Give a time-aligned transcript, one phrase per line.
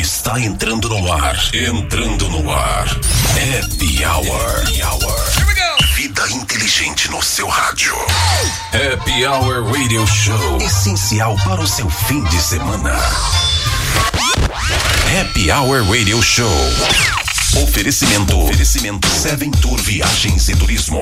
[0.00, 1.36] está entrando no ar.
[1.52, 2.86] Entrando no ar.
[2.86, 4.62] Happy Hour.
[4.62, 5.84] Happy Hour.
[5.94, 7.94] Vida inteligente no seu rádio.
[8.72, 10.58] Happy Hour Radio Show.
[10.60, 12.96] Essencial para o seu fim de semana.
[15.18, 16.48] Happy Hour Radio Show.
[17.62, 18.38] Oferecimento.
[18.38, 19.08] Oferecimento.
[19.08, 21.00] Seven Tour Viagens e Turismo.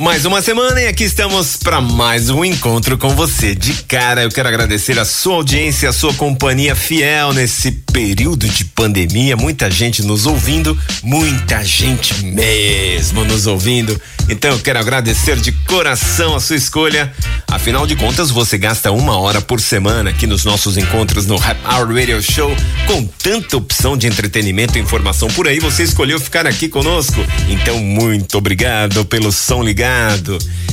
[0.00, 3.54] Mais uma semana e aqui estamos para mais um encontro com você.
[3.54, 8.64] De cara, eu quero agradecer a sua audiência, a sua companhia fiel nesse período de
[8.64, 9.36] pandemia.
[9.36, 14.00] Muita gente nos ouvindo, muita gente mesmo nos ouvindo.
[14.26, 17.12] Então eu quero agradecer de coração a sua escolha.
[17.46, 21.58] Afinal de contas, você gasta uma hora por semana aqui nos nossos encontros no Rap
[21.62, 25.60] Hour Radio Show com tanta opção de entretenimento e informação por aí.
[25.60, 27.22] Você escolheu ficar aqui conosco.
[27.50, 29.89] Então, muito obrigado pelo som ligado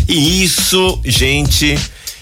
[0.08, 1.78] e isso, gente,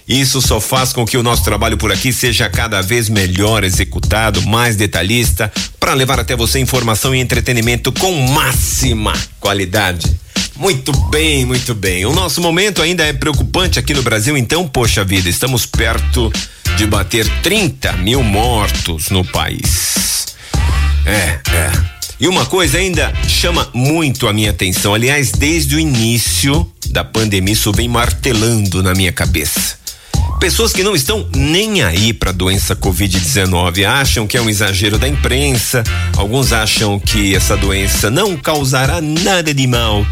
[0.08, 4.42] isso só faz com que o nosso trabalho por aqui seja cada vez melhor executado,
[4.44, 10.20] mais detalhista, para levar até você informação e entretenimento com máxima qualidade.
[10.56, 12.06] Muito bem, muito bem.
[12.06, 16.32] O nosso momento ainda é preocupante aqui no Brasil, então, poxa vida, estamos perto
[16.78, 20.36] de bater 30 mil mortos no país.
[21.06, 21.95] É, é.
[22.20, 24.94] E uma coisa ainda chama muito a minha atenção.
[24.94, 29.78] Aliás, desde o início da pandemia, isso vem martelando na minha cabeça.
[30.40, 34.98] Pessoas que não estão nem aí para a doença Covid-19 acham que é um exagero
[34.98, 35.84] da imprensa,
[36.16, 40.06] alguns acham que essa doença não causará nada de mal.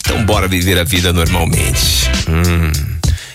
[0.00, 2.08] Então, bora viver a vida normalmente.
[2.28, 2.93] Hum.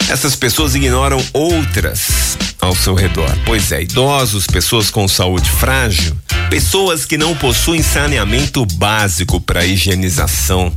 [0.09, 3.31] Essas pessoas ignoram outras ao seu redor.
[3.45, 6.17] Pois é, idosos, pessoas com saúde frágil,
[6.49, 10.73] pessoas que não possuem saneamento básico para higienização.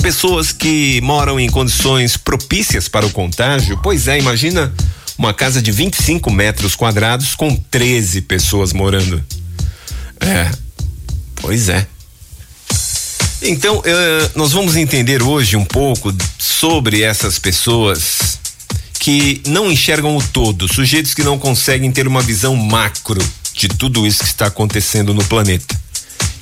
[0.00, 3.76] Pessoas que moram em condições propícias para o contágio.
[3.82, 4.72] Pois é, imagina
[5.18, 9.22] uma casa de 25 metros quadrados com 13 pessoas morando.
[10.20, 10.48] É,
[11.34, 11.86] pois é.
[13.42, 13.82] Então, uh,
[14.36, 18.38] nós vamos entender hoje um pouco sobre essas pessoas
[19.00, 23.20] que não enxergam o todo, sujeitos que não conseguem ter uma visão macro
[23.54, 25.80] de tudo isso que está acontecendo no planeta.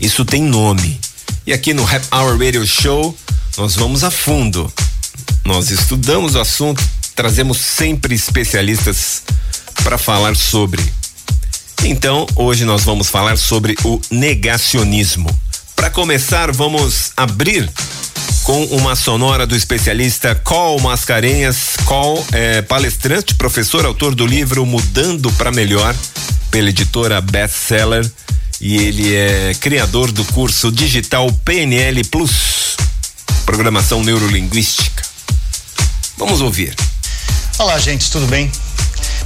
[0.01, 1.01] Isso tem nome.
[1.47, 3.17] E aqui no Rap Hour Radio Show,
[3.57, 4.71] nós vamos a fundo.
[5.45, 9.23] Nós estudamos o assunto, trazemos sempre especialistas
[9.85, 10.85] para falar sobre.
[11.85, 15.31] Então, hoje nós vamos falar sobre o negacionismo.
[15.77, 17.71] Para começar, vamos abrir
[18.49, 21.77] com uma sonora do especialista Col Mascarenhas.
[21.85, 25.95] Col é palestrante, professor, autor do livro Mudando para Melhor,
[26.51, 28.11] pela editora Bestseller.
[28.59, 32.79] E ele é criador do curso digital PNL Plus,
[33.45, 35.05] Programação Neurolinguística.
[36.17, 36.75] Vamos ouvir.
[37.59, 38.51] Olá, gente, tudo bem?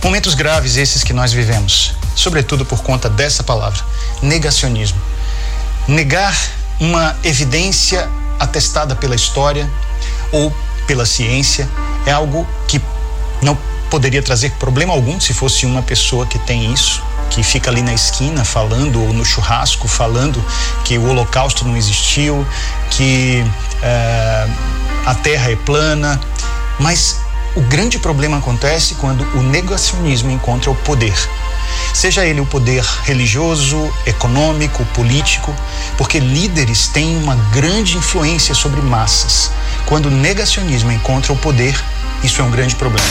[0.03, 3.85] Momentos graves esses que nós vivemos, sobretudo por conta dessa palavra,
[4.21, 5.01] negacionismo.
[5.87, 6.37] Negar
[6.81, 9.69] uma evidência atestada pela história
[10.31, 10.53] ou
[10.87, 11.69] pela ciência,
[12.07, 12.81] é algo que
[13.41, 13.57] não
[13.91, 17.93] poderia trazer problema algum se fosse uma pessoa que tem isso, que fica ali na
[17.93, 20.43] esquina falando, ou no churrasco falando
[20.85, 22.47] que o Holocausto não existiu,
[22.91, 23.45] que
[23.83, 24.49] é,
[25.05, 26.21] a Terra é plana.
[26.79, 27.21] Mas
[27.57, 31.15] o grande problema acontece quando o negacionismo encontra o poder
[31.95, 35.55] seja ele o poder religioso, econômico, político,
[35.97, 39.51] porque líderes têm uma grande influência sobre massas.
[39.87, 41.79] Quando o negacionismo encontra o poder,
[42.23, 43.07] isso é um grande problema.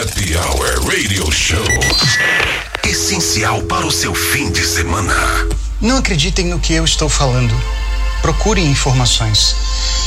[0.00, 1.66] Happy Hour Radio Show.
[2.84, 5.14] Essencial para o seu fim de semana.
[5.80, 7.54] Não acreditem no que eu estou falando.
[8.26, 9.54] Procurem informações.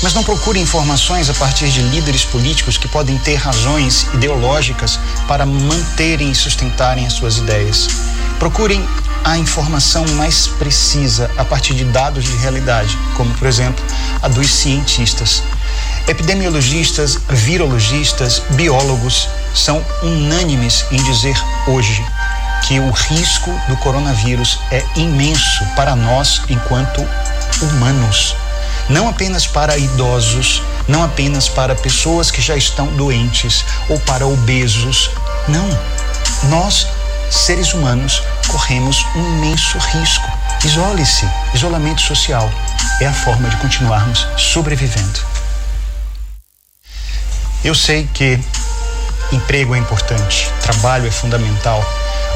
[0.04, 5.46] Mas não procurem informações a partir de líderes políticos que podem ter razões ideológicas para
[5.46, 7.88] manterem e sustentarem as suas ideias.
[8.38, 8.86] Procurem
[9.24, 13.82] a informação mais precisa a partir de dados de realidade, como, por exemplo,
[14.22, 15.42] a dos cientistas.
[16.06, 22.06] Epidemiologistas, virologistas, biólogos são unânimes em dizer hoje
[22.68, 27.08] que o risco do coronavírus é imenso para nós enquanto
[27.62, 28.36] humanos.
[28.90, 35.12] Não apenas para idosos, não apenas para pessoas que já estão doentes ou para obesos.
[35.48, 35.70] Não.
[36.50, 36.88] Nós,
[37.30, 40.28] seres humanos, corremos um imenso risco.
[40.64, 41.28] Isole-se.
[41.54, 42.50] Isolamento social
[43.00, 45.20] é a forma de continuarmos sobrevivendo.
[47.64, 48.40] Eu sei que
[49.32, 51.84] emprego é importante, trabalho é fundamental,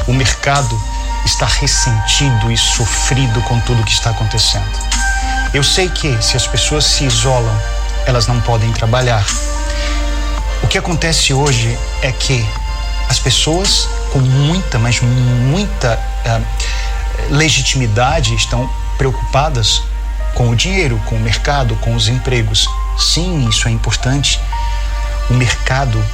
[0.06, 0.80] o mercado
[1.24, 4.78] está ressentido e sofrido com tudo o que está acontecendo.
[5.54, 7.56] Eu sei que se as pessoas se isolam,
[8.06, 9.24] elas não podem trabalhar.
[10.64, 12.44] O que acontece hoje é que
[13.08, 15.94] as pessoas com muita, mas muita
[16.26, 18.68] uh, legitimidade estão
[18.98, 19.80] preocupadas
[20.34, 22.66] com o dinheiro, com o mercado, com os empregos.
[22.98, 24.40] Sim, isso é importante.
[25.30, 26.04] O mercado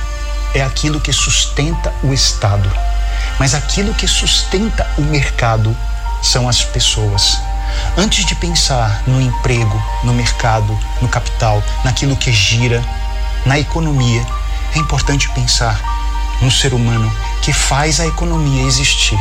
[0.55, 2.71] é aquilo que sustenta o Estado,
[3.39, 5.75] mas aquilo que sustenta o mercado
[6.23, 7.39] são as pessoas.
[7.97, 12.83] Antes de pensar no emprego, no mercado, no capital, naquilo que gira,
[13.45, 14.25] na economia,
[14.75, 15.81] é importante pensar
[16.41, 17.13] no ser humano
[17.43, 19.19] que faz a economia existir.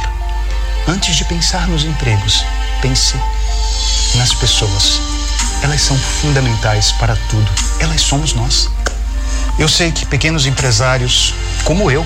[0.87, 2.43] Antes de pensar nos empregos,
[2.81, 3.15] pense
[4.15, 4.99] nas pessoas.
[5.61, 7.51] Elas são fundamentais para tudo.
[7.79, 8.69] Elas somos nós.
[9.57, 11.33] Eu sei que pequenos empresários,
[11.65, 12.05] como eu,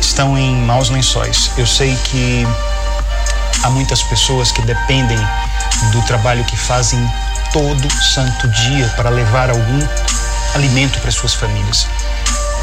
[0.00, 1.50] estão em maus lençóis.
[1.56, 2.46] Eu sei que
[3.62, 5.18] há muitas pessoas que dependem
[5.92, 6.98] do trabalho que fazem
[7.52, 9.88] todo santo dia para levar algum
[10.54, 11.86] alimento para suas famílias.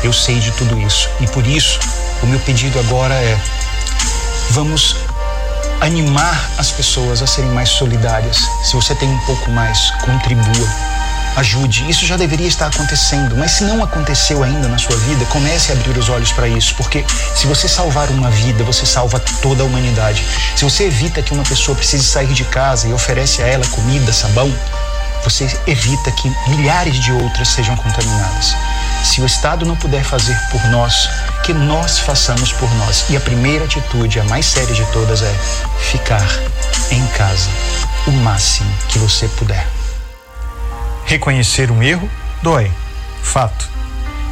[0.03, 1.79] Eu sei de tudo isso e por isso
[2.21, 3.38] o meu pedido agora é:
[4.51, 4.95] vamos
[5.81, 8.38] animar as pessoas a serem mais solidárias.
[8.63, 10.96] Se você tem um pouco mais, contribua.
[11.38, 11.88] Ajude.
[11.88, 15.75] Isso já deveria estar acontecendo, mas se não aconteceu ainda na sua vida, comece a
[15.75, 17.06] abrir os olhos para isso, porque
[17.36, 20.25] se você salvar uma vida, você salva toda a humanidade.
[20.56, 24.12] Se você evita que uma pessoa precise sair de casa e oferece a ela comida,
[24.12, 24.51] sabão,
[25.24, 28.56] você evita que milhares de outras sejam contaminadas.
[29.04, 31.07] Se o Estado não puder fazer por nós,
[31.44, 33.06] que nós façamos por nós.
[33.12, 35.36] E a primeira atitude, a mais séria de todas, é
[35.92, 36.28] ficar
[36.89, 37.50] em casa
[38.07, 39.76] o máximo que você puder.
[41.07, 42.07] Reconhecer um erro
[42.44, 42.71] dói,
[43.24, 43.68] fato.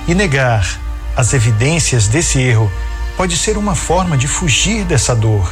[0.07, 0.79] E negar
[1.17, 2.71] as evidências desse erro
[3.17, 5.51] pode ser uma forma de fugir dessa dor.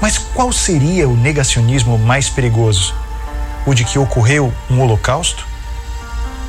[0.00, 2.94] Mas qual seria o negacionismo mais perigoso?
[3.66, 5.50] O de que ocorreu um holocausto?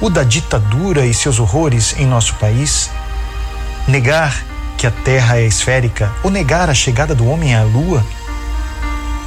[0.02, 2.90] o da ditadura e seus horrores em nosso país?
[3.88, 4.44] Negar
[4.78, 8.04] que a Terra é esférica ou negar a chegada do homem à Lua?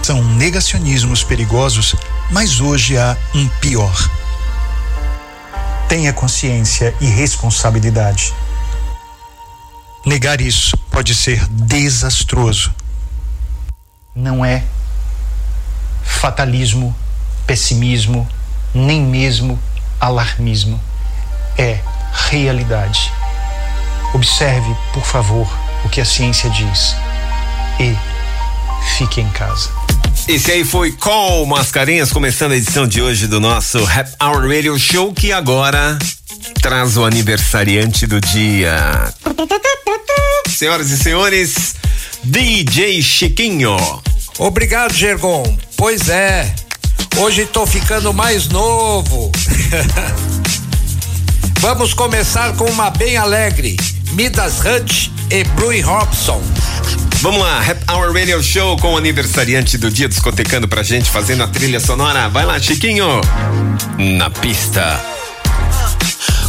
[0.02, 1.94] São negacionismos perigosos,
[2.30, 4.10] mas hoje há um pior.
[5.88, 8.34] Tenha consciência e responsabilidade.
[10.04, 12.74] Negar isso pode ser desastroso.
[14.14, 14.64] Não é
[16.02, 16.94] fatalismo,
[17.46, 18.28] pessimismo,
[18.74, 19.58] nem mesmo
[20.00, 20.80] alarmismo,
[21.56, 21.80] é
[22.28, 23.12] realidade.
[24.12, 25.48] Observe, por favor,
[25.84, 26.96] o que a ciência diz
[27.80, 27.96] e
[28.96, 29.83] fique em casa.
[30.26, 34.78] Esse aí foi Call Mascarinhas, começando a edição de hoje do nosso Rap Hour Radio
[34.78, 35.98] Show, que agora
[36.62, 39.12] traz o aniversariante do dia.
[40.48, 41.74] Senhoras e senhores,
[42.24, 43.76] DJ Chiquinho.
[44.38, 45.56] Obrigado, Gergon.
[45.76, 46.54] Pois é,
[47.16, 49.30] Hoje tô ficando mais novo.
[51.60, 53.76] Vamos começar com uma bem alegre.
[54.12, 56.42] Midas Hunt e Brui Robson.
[57.24, 61.42] Vamos lá, Rap Hour Radio Show com o aniversariante do dia discotecando pra gente, fazendo
[61.42, 62.28] a trilha sonora.
[62.28, 63.06] Vai lá, Chiquinho.
[64.18, 65.00] Na pista.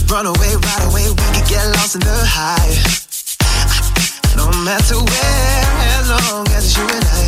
[0.10, 2.76] Run away, right away, we can get lost in the high.
[4.36, 5.64] No matter where,
[5.98, 7.24] as long as you and I.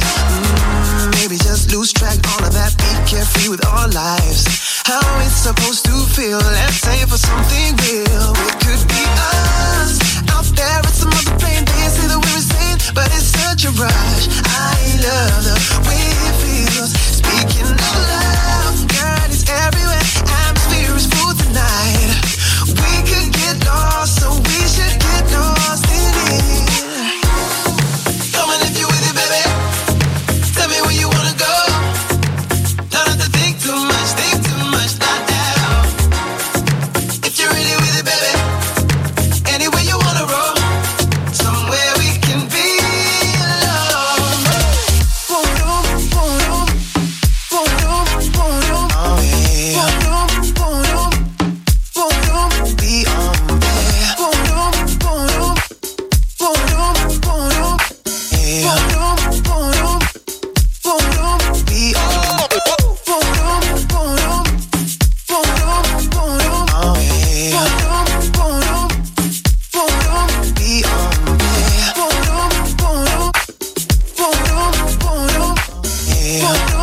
[1.07, 4.44] Mm, maybe just lose track, all of that, be carefree with our lives.
[4.83, 8.35] How it's supposed to feel, let's say for something real.
[8.44, 10.04] It could be us
[10.35, 11.63] out there at some other plane.
[11.87, 12.56] Say that we're insane,
[12.97, 14.25] but it's such a rush.
[14.49, 14.73] I
[15.06, 16.92] love the way it feels.
[16.97, 18.17] Speaking of love,
[76.27, 76.76] yeah.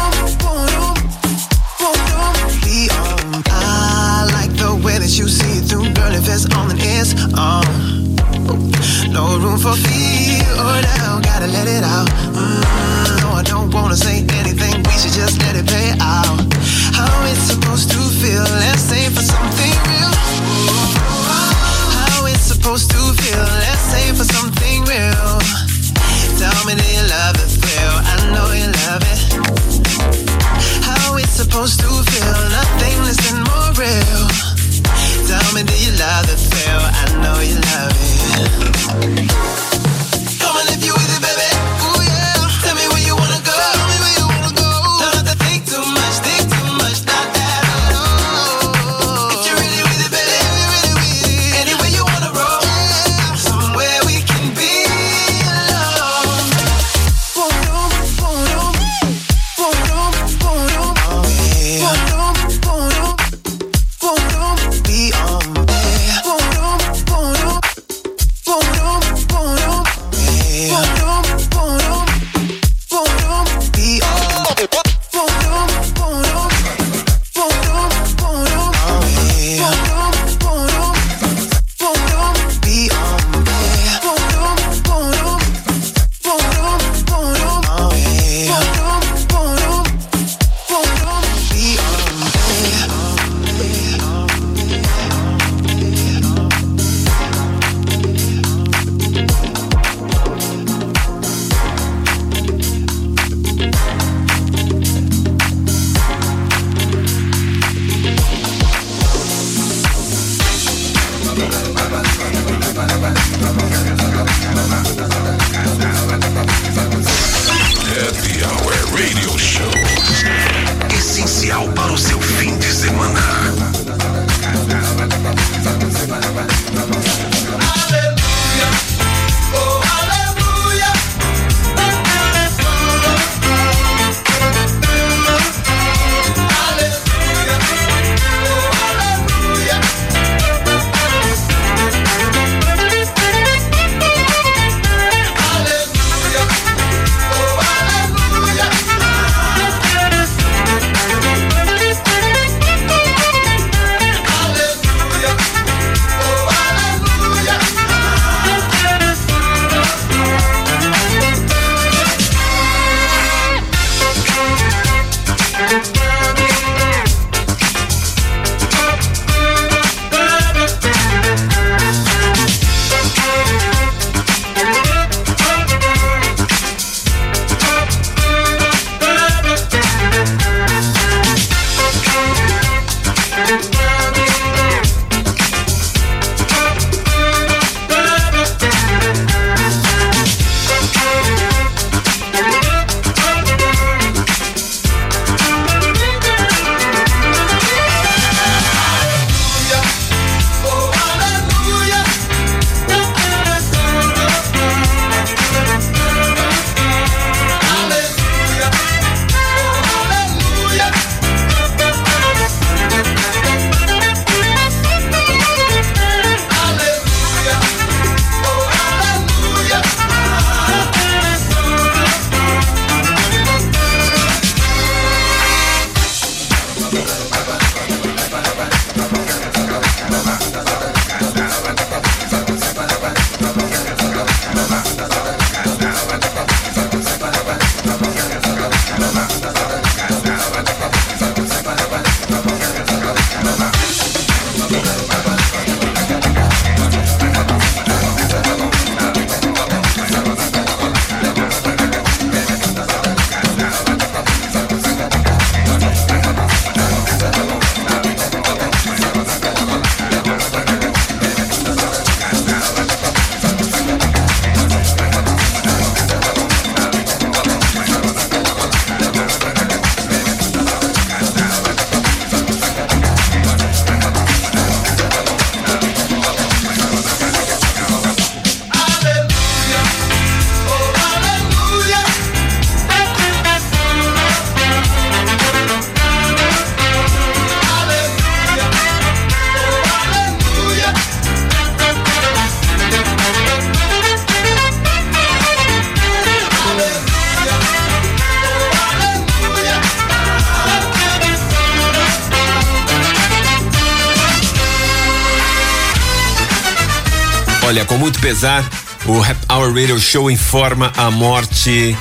[309.06, 311.96] O Rap Hour Radio Show informa a morte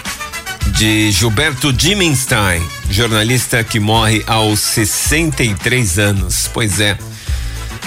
[0.76, 2.60] de Gilberto Dimenstein,
[2.90, 6.50] jornalista que morre aos 63 anos.
[6.52, 6.98] Pois é.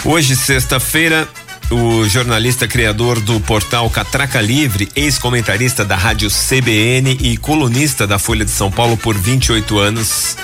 [0.05, 1.29] Hoje, sexta-feira,
[1.73, 8.45] o jornalista criador do portal Catraca Livre, ex-comentarista da rádio CBN e colunista da Folha
[8.45, 10.37] de São Paulo por 28 anos,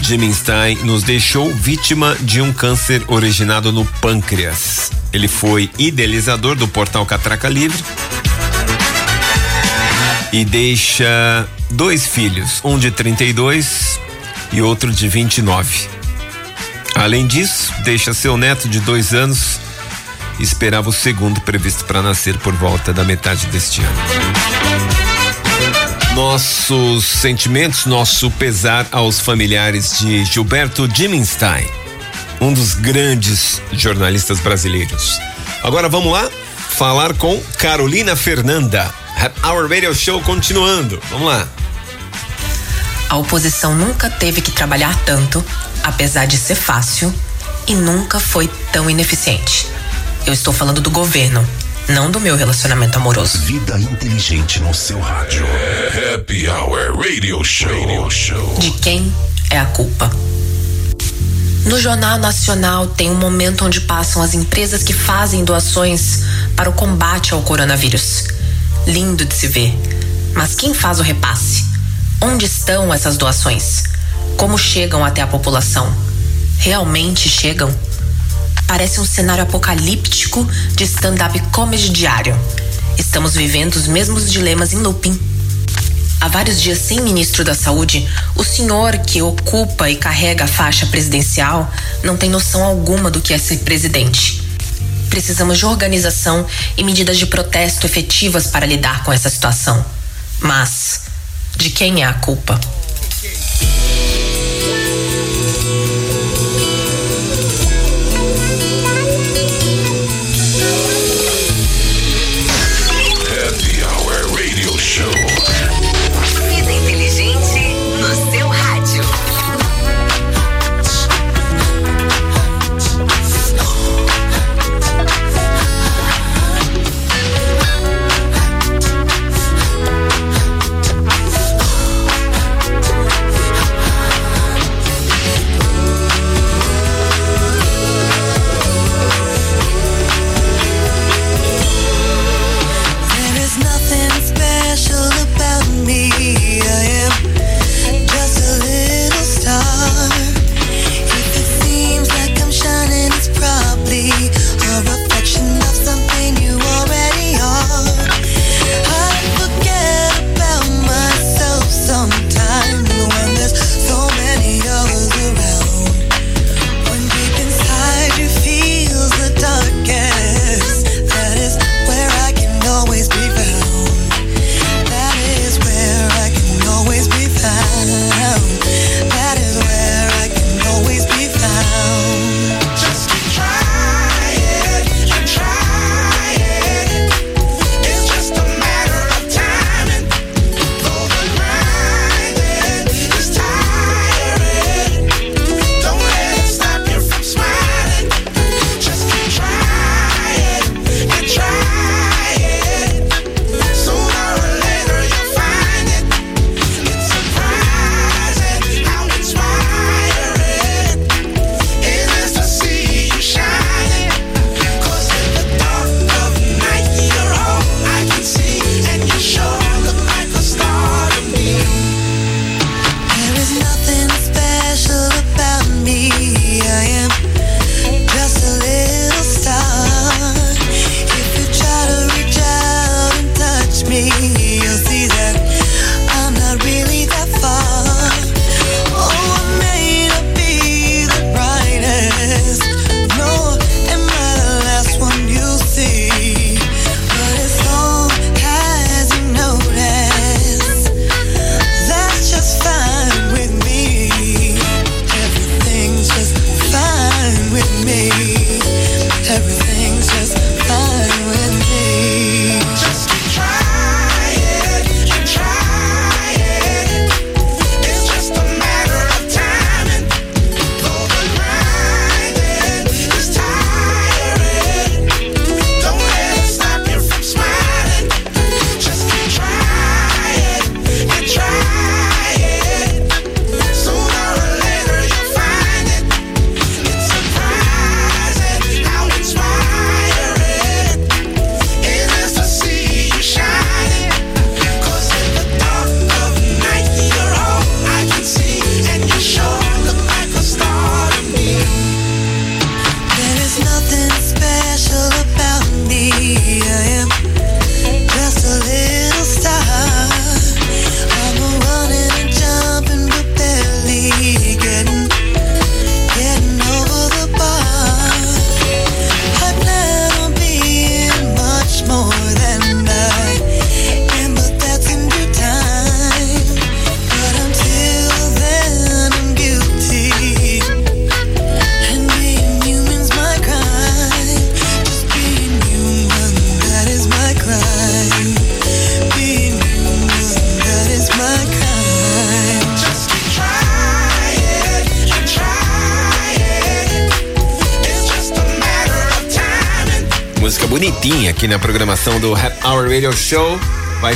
[0.00, 4.69] Jim Stein nos deixou vítima de um câncer originado no pâncreas.
[5.12, 7.82] Ele foi idealizador do portal Catraca Livre
[10.32, 13.98] e deixa dois filhos, um de 32
[14.52, 15.88] e outro de 29.
[16.94, 19.60] Além disso, deixa seu neto de dois anos
[20.42, 23.96] esperava o segundo previsto para nascer por volta da metade deste ano.
[26.14, 31.66] Nossos sentimentos, nosso pesar aos familiares de Gilberto Dimenstein,
[32.40, 35.18] um dos grandes jornalistas brasileiros.
[35.62, 36.28] Agora vamos lá
[36.70, 38.92] falar com Carolina Fernanda.
[39.44, 41.00] Our Radio Show continuando.
[41.10, 41.46] Vamos lá.
[43.10, 45.44] A oposição nunca teve que trabalhar tanto,
[45.82, 47.12] apesar de ser fácil,
[47.66, 49.66] e nunca foi tão ineficiente.
[50.24, 51.46] Eu estou falando do governo,
[51.88, 53.38] não do meu relacionamento amoroso.
[53.40, 55.44] Vida inteligente no seu rádio.
[56.14, 57.68] Happy Hour Radio Show.
[57.68, 58.58] Radio Show.
[58.58, 59.12] De quem
[59.50, 60.10] é a culpa?
[61.64, 66.20] No Jornal Nacional tem um momento onde passam as empresas que fazem doações
[66.56, 68.24] para o combate ao coronavírus.
[68.86, 69.78] Lindo de se ver.
[70.34, 71.64] Mas quem faz o repasse?
[72.20, 73.84] Onde estão essas doações?
[74.38, 75.94] Como chegam até a população?
[76.58, 77.74] Realmente chegam?
[78.66, 82.38] Parece um cenário apocalíptico de stand-up comedy diário.
[82.96, 85.29] Estamos vivendo os mesmos dilemas em looping.
[86.20, 90.84] Há vários dias sem ministro da Saúde, o senhor que ocupa e carrega a faixa
[90.86, 91.72] presidencial
[92.04, 94.42] não tem noção alguma do que é ser presidente.
[95.08, 96.46] Precisamos de organização
[96.76, 99.82] e medidas de protesto efetivas para lidar com essa situação.
[100.40, 101.00] Mas,
[101.56, 102.60] de quem é a culpa?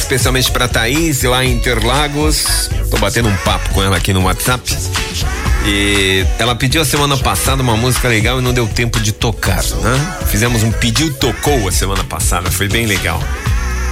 [0.05, 2.69] Especialmente para Thaís lá em Interlagos.
[2.91, 4.63] Tô batendo um papo com ela aqui no WhatsApp.
[5.65, 9.65] E ela pediu a semana passada uma música legal e não deu tempo de tocar,
[9.65, 10.17] né?
[10.27, 13.19] Fizemos um pediu tocou a semana passada, foi bem legal.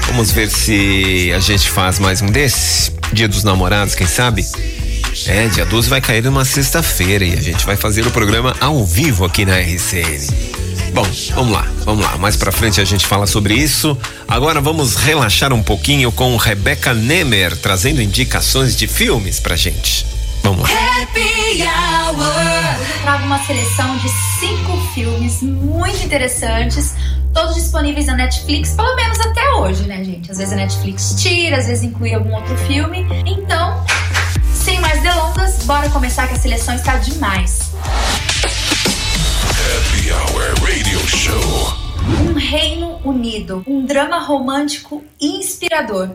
[0.07, 2.93] Vamos ver se a gente faz mais um desse.
[3.15, 4.47] Dia dos Namorados, quem sabe?
[5.27, 8.85] É, dia 12 vai cair numa sexta-feira e a gente vai fazer o programa ao
[8.85, 10.27] vivo aqui na RCN.
[10.93, 12.19] Bom, vamos lá, vamos lá.
[12.19, 13.97] Mais pra frente a gente fala sobre isso.
[14.29, 20.05] Agora vamos relaxar um pouquinho com Rebecca Nemer trazendo indicações de filmes pra gente.
[20.43, 20.69] Vamos lá.
[20.69, 22.89] Happy Hour.
[22.89, 26.95] Eu trago uma seleção de cinco filmes muito interessantes,
[27.33, 30.31] todos disponíveis na Netflix, pelo menos até hoje, né, gente?
[30.31, 33.07] Às vezes a Netflix tira, às vezes inclui algum outro filme.
[33.25, 33.83] Então,
[34.53, 37.71] sem mais delongas, bora começar que a seleção está demais.
[40.13, 41.75] Hour Radio Show.
[42.29, 46.11] Um Reino Unido, um drama romântico inspirador.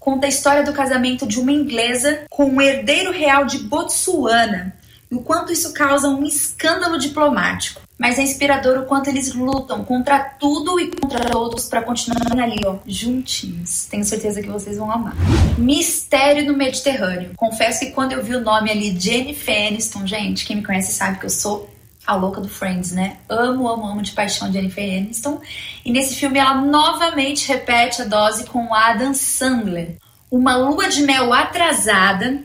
[0.00, 4.74] Conta a história do casamento de uma inglesa com um herdeiro real de Botsuana
[5.10, 7.80] e o quanto isso causa um escândalo diplomático.
[7.96, 12.60] Mas é inspirador o quanto eles lutam contra tudo e contra todos para continuarem ali,
[12.66, 13.86] ó, juntinhos.
[13.86, 15.14] Tenho certeza que vocês vão amar.
[15.56, 17.30] Mistério no Mediterrâneo.
[17.36, 21.18] Confesso que quando eu vi o nome ali, Jennifer Aniston, gente, quem me conhece sabe
[21.18, 21.75] que eu sou
[22.06, 23.16] a louca do Friends, né?
[23.28, 25.40] Amo, amo, amo de paixão Jennifer Aniston.
[25.84, 29.96] E nesse filme ela novamente repete a dose com Adam Sandler.
[30.30, 32.42] Uma lua de mel atrasada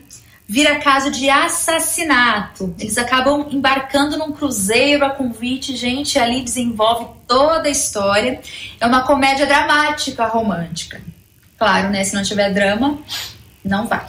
[0.48, 2.74] vira caso de assassinato.
[2.78, 8.40] Eles acabam embarcando num cruzeiro a convite, gente, ali desenvolve toda a história.
[8.80, 11.00] É uma comédia dramática romântica.
[11.56, 12.02] Claro, né?
[12.04, 12.98] Se não tiver drama,
[13.64, 14.06] não vai.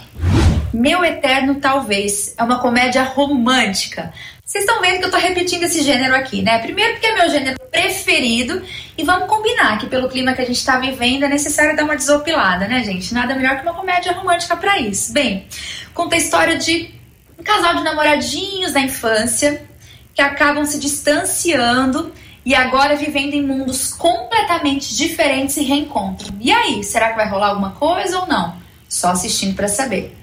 [0.73, 4.11] Meu Eterno Talvez é uma comédia romântica
[4.45, 6.59] vocês estão vendo que eu tô repetindo esse gênero aqui, né?
[6.59, 8.61] Primeiro porque é meu gênero preferido
[8.97, 11.95] e vamos combinar que pelo clima que a gente tá vivendo é necessário dar uma
[11.95, 13.13] desopilada, né, gente?
[13.13, 15.13] Nada melhor que uma comédia romântica para isso.
[15.13, 15.47] Bem,
[15.93, 16.93] conta a história de
[17.39, 19.65] um casal de namoradinhos da infância
[20.13, 22.13] que acabam se distanciando
[22.45, 26.35] e agora vivendo em mundos completamente diferentes e reencontram.
[26.41, 28.57] E aí, será que vai rolar alguma coisa ou não?
[28.89, 30.17] Só assistindo para saber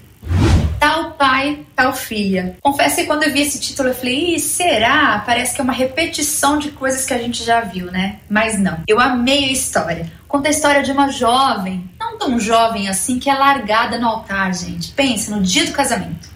[0.81, 2.57] tal pai, tal filha.
[2.59, 5.21] Confesso que quando eu vi esse título eu falei, será?
[5.23, 8.19] Parece que é uma repetição de coisas que a gente já viu, né?
[8.27, 8.79] Mas não.
[8.87, 10.11] Eu amei a história.
[10.27, 14.55] Conta a história de uma jovem, não tão jovem assim, que é largada no altar,
[14.55, 14.91] gente.
[14.93, 16.27] Pensa, no dia do casamento.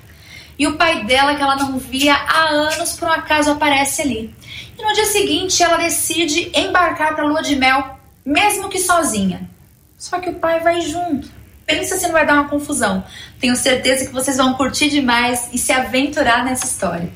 [0.60, 4.36] E o pai dela, que ela não via há anos, por um acaso aparece ali.
[4.78, 9.50] E no dia seguinte ela decide embarcar para a lua de mel, mesmo que sozinha.
[9.98, 11.35] Só que o pai vai junto.
[11.66, 13.04] Pensa se não vai dar uma confusão.
[13.40, 17.10] Tenho certeza que vocês vão curtir demais e se aventurar nessa história.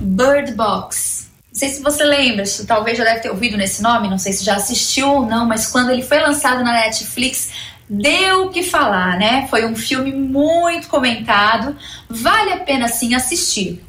[0.00, 1.28] Bird Box.
[1.52, 4.44] Não sei se você lembra, talvez já deve ter ouvido nesse nome, não sei se
[4.44, 7.50] já assistiu ou não, mas quando ele foi lançado na Netflix,
[7.88, 9.46] deu o que falar, né?
[9.48, 11.74] Foi um filme muito comentado,
[12.10, 13.82] vale a pena sim assistir.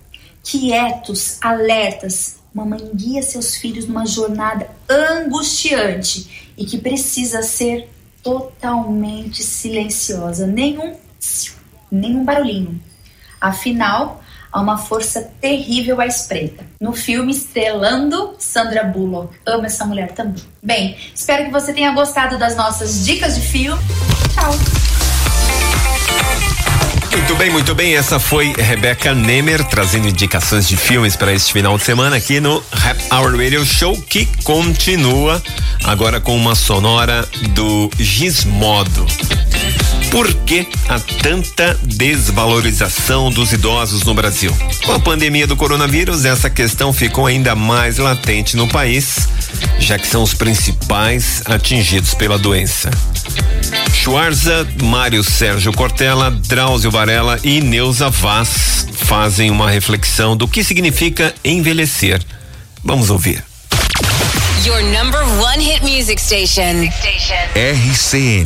[0.44, 7.90] Quietos, alertas, mamãe guia seus filhos numa jornada angustiante e que precisa ser
[8.28, 10.98] totalmente silenciosa, nenhum
[11.90, 12.82] nenhum barulhinho.
[13.40, 16.66] Afinal, há uma força terrível à espreita.
[16.82, 19.34] No filme estrelando Sandra Bullock.
[19.46, 20.44] Amo essa mulher também.
[20.62, 23.82] Bem, espero que você tenha gostado das nossas dicas de filme.
[24.34, 24.87] Tchau.
[27.18, 27.96] Muito bem, muito bem.
[27.96, 32.64] Essa foi Rebecca Nemer trazendo indicações de filmes para este final de semana aqui no
[32.72, 35.42] Rap Hour Radio Show que continua
[35.84, 39.08] agora com uma sonora do Gizmodo.
[40.12, 44.56] Por que há tanta desvalorização dos idosos no Brasil?
[44.86, 49.28] Com a pandemia do coronavírus, essa questão ficou ainda mais latente no país,
[49.80, 52.90] já que são os principais atingidos pela doença.
[53.94, 61.34] Schwarza, Mário Sérgio Cortella, Drauzio Varela e Neuza Vaz fazem uma reflexão do que significa
[61.44, 62.22] envelhecer.
[62.84, 63.44] Vamos ouvir.
[64.66, 65.62] Your number one
[65.98, 66.88] music station.
[67.56, 68.46] RCN.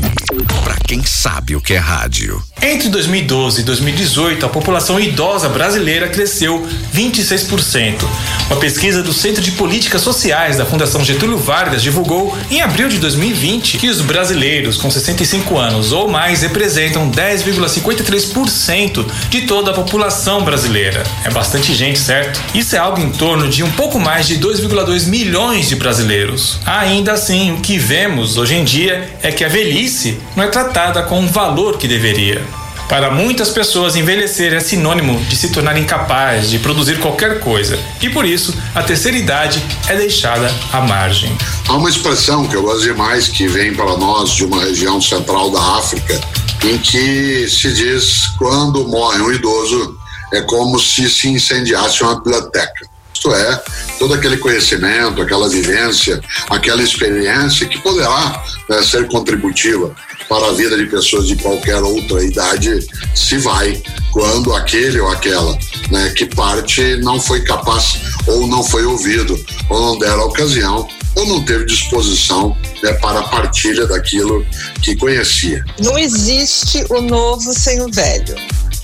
[0.64, 2.42] Pra quem sabe o que é rádio.
[2.62, 8.06] Entre 2012 e 2018, a população idosa brasileira cresceu 26%.
[8.48, 13.00] Uma pesquisa do Centro de Políticas Sociais da Fundação Getúlio Vargas divulgou em abril de
[13.00, 20.44] 2020 que os brasileiros com 65 anos ou mais representam 10,53% de toda a população
[20.44, 21.04] brasileira.
[21.26, 22.40] É bastante gente, certo?
[22.54, 26.60] Isso é algo em torno de um pouco mais de 2,2 milhões de brasileiros.
[26.66, 31.02] Ainda assim, o que vemos hoje em dia é que a velhice não é tratada
[31.02, 32.46] com o valor que deveria.
[32.88, 37.80] Para muitas pessoas, envelhecer é sinônimo de se tornar incapaz de produzir qualquer coisa.
[38.02, 41.32] E por isso, a terceira idade é deixada à margem.
[41.70, 45.50] Há uma expressão que eu gosto demais que vem para nós de uma região central
[45.50, 46.20] da África,
[46.66, 49.98] em que se diz quando morre um idoso
[50.34, 52.91] é como se se incendiasse uma biblioteca.
[53.22, 53.64] Isto é,
[54.00, 59.94] todo aquele conhecimento, aquela vivência, aquela experiência que poderá né, ser contributiva
[60.28, 62.80] para a vida de pessoas de qualquer outra idade
[63.14, 63.80] se vai
[64.12, 65.56] quando aquele ou aquela
[65.92, 70.88] né, que parte não foi capaz ou não foi ouvido ou não der a ocasião
[71.16, 74.44] ou não teve disposição né, para a partilha daquilo
[74.82, 75.64] que conhecia.
[75.80, 78.36] Não existe o novo sem o velho.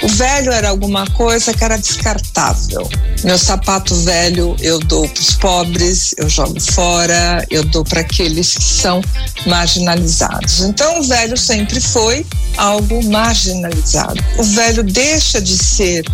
[0.03, 2.87] O velho era alguma coisa que era descartável.
[3.23, 8.53] Meu sapato velho eu dou para os pobres, eu jogo fora, eu dou para aqueles
[8.53, 9.01] que são
[9.45, 10.61] marginalizados.
[10.61, 12.25] Então, o velho sempre foi
[12.57, 14.23] algo marginalizado.
[14.37, 16.05] O velho deixa de ser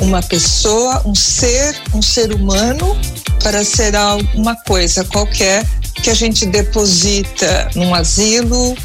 [0.00, 2.96] uma pessoa, um ser, um ser humano,
[3.42, 5.66] para ser alguma coisa qualquer
[6.02, 8.76] que a gente deposita num asilo,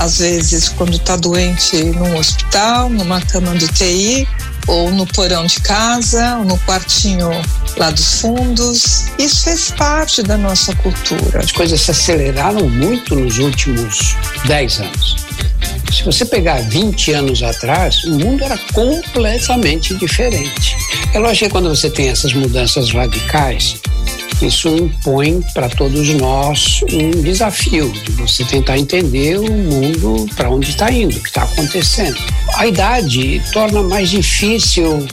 [0.00, 4.26] às vezes quando está doente num hospital, numa cama do TI,
[4.66, 7.30] ou no porão de casa, ou no quartinho
[7.76, 9.04] lá dos fundos.
[9.18, 11.40] Isso fez parte da nossa cultura.
[11.40, 15.16] As coisas se aceleraram muito nos últimos 10 anos.
[15.92, 20.76] Se você pegar 20 anos atrás, o mundo era completamente diferente.
[21.12, 23.76] É lógico que quando você tem essas mudanças radicais,
[24.46, 30.70] isso impõe para todos nós um desafio de você tentar entender o mundo para onde
[30.70, 32.18] está indo, o que está acontecendo.
[32.54, 35.06] A idade torna mais difícil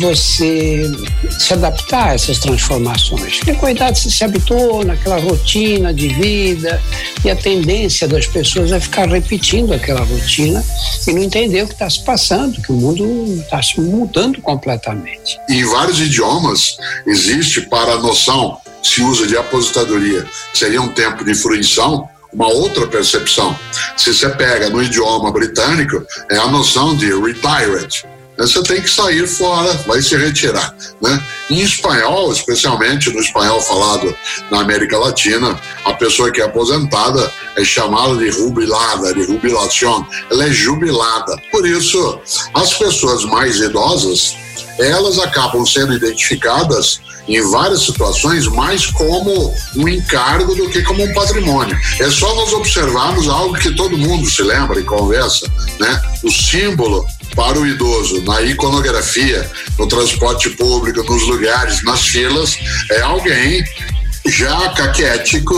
[0.00, 0.90] você
[1.38, 3.38] se adaptar a essas transformações.
[3.38, 6.82] Porque com a idade você se habituou naquela rotina de vida
[7.24, 10.64] e a tendência das pessoas é ficar repetindo aquela rotina
[11.06, 15.38] e não entender o que está se passando, que o mundo está se mudando completamente.
[15.48, 21.34] Em vários idiomas existe para a noção, se usa de aposentadoria, seria um tempo de
[21.34, 23.56] fruição, uma outra percepção.
[23.96, 28.04] Se você pega no idioma britânico, é a noção de retired,
[28.46, 30.74] você tem que sair fora, vai se retirar.
[31.00, 31.22] Né?
[31.50, 34.16] Em espanhol, especialmente no espanhol falado
[34.50, 40.44] na América Latina, a pessoa que é aposentada é chamada de jubilada, de jubilação, ela
[40.44, 41.36] é jubilada.
[41.50, 42.18] Por isso,
[42.54, 44.34] as pessoas mais idosas,
[44.78, 51.12] elas acabam sendo identificadas em várias situações mais como um encargo do que como um
[51.12, 51.78] patrimônio.
[52.00, 55.46] É só nós observarmos algo que todo mundo se lembra e conversa,
[55.78, 56.02] né?
[56.24, 57.06] O símbolo
[57.40, 62.58] para o idoso na iconografia, no transporte público, nos lugares, nas filas,
[62.90, 63.64] é alguém
[64.26, 65.56] já caquético,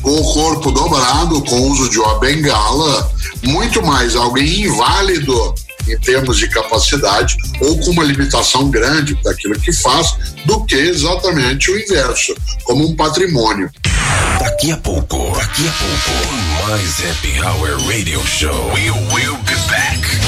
[0.00, 5.52] com o corpo dobrado, com o uso de uma bengala, muito mais alguém inválido
[5.88, 11.68] em termos de capacidade ou com uma limitação grande daquilo que faz, do que exatamente
[11.68, 13.68] o inverso, como um patrimônio.
[14.38, 18.72] Daqui a pouco, daqui a pouco, mais Happy Hour Radio Show.
[18.72, 20.23] We will be back.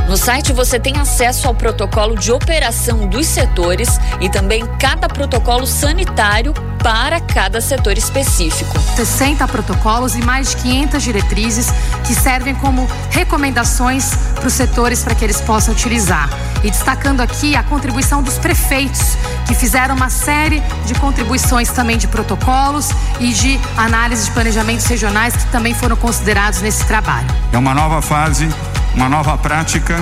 [0.09, 5.67] No site você tem acesso ao protocolo de operação dos setores e também cada protocolo
[5.67, 8.79] sanitário para cada setor específico.
[8.97, 11.73] 60 protocolos e mais de 500 diretrizes
[12.07, 16.29] que servem como recomendações para os setores para que eles possam utilizar.
[16.62, 22.07] E destacando aqui a contribuição dos prefeitos, que fizeram uma série de contribuições também de
[22.09, 22.90] protocolos
[23.21, 27.27] e de análise de planejamentos regionais que também foram considerados nesse trabalho.
[27.53, 28.49] É uma nova fase
[28.95, 29.97] uma nova prática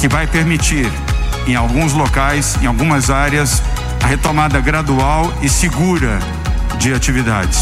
[0.00, 0.90] que vai permitir,
[1.46, 3.62] em alguns locais, em algumas áreas,
[4.02, 6.18] a retomada gradual e segura
[6.78, 7.60] de atividades.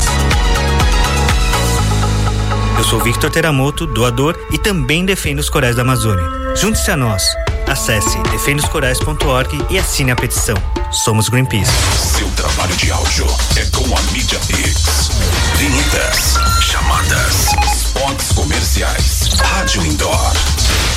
[2.78, 6.24] Eu sou Victor Teramoto, doador e também defendo os corais da Amazônia.
[6.56, 7.22] Junte-se a nós.
[7.66, 10.56] Acesse defendoscorais.org e assine a petição.
[10.90, 11.70] Somos Greenpeace.
[11.96, 15.10] Seu trabalho de áudio é com a Mídia Pix.
[15.56, 20.32] Vinhetas, chamadas, spots comerciais, rádio indoor.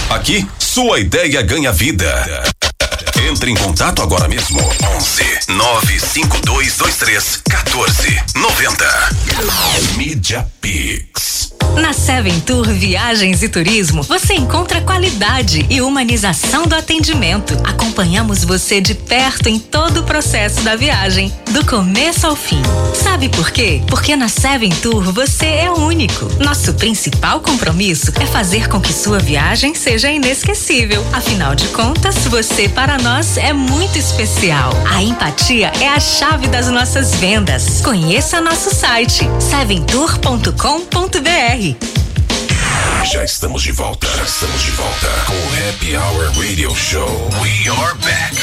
[0.09, 2.43] Aqui, sua ideia ganha vida.
[3.27, 4.59] Entre em contato agora mesmo.
[4.97, 8.85] 11 95223 1490.
[9.97, 11.51] Mídia Pix.
[11.73, 17.53] Na Seven Tour Viagens e Turismo, você encontra qualidade e humanização do atendimento.
[17.65, 22.61] Acompanhamos você de perto em todo o processo da viagem, do começo ao fim.
[22.93, 23.81] Sabe por quê?
[23.87, 26.27] Porque na Seven Tour você é único.
[26.43, 31.01] Nosso principal compromisso é fazer com que sua viagem seja inesquecível.
[31.13, 34.73] Afinal de contas, você para nós é muito especial.
[34.93, 37.79] A empatia é a chave das nossas vendas.
[37.81, 41.95] Conheça nosso site seventour.com.br
[43.05, 44.07] já estamos de volta.
[44.17, 47.29] Já estamos de volta com o Happy Hour Radio Show.
[47.39, 48.35] We are back.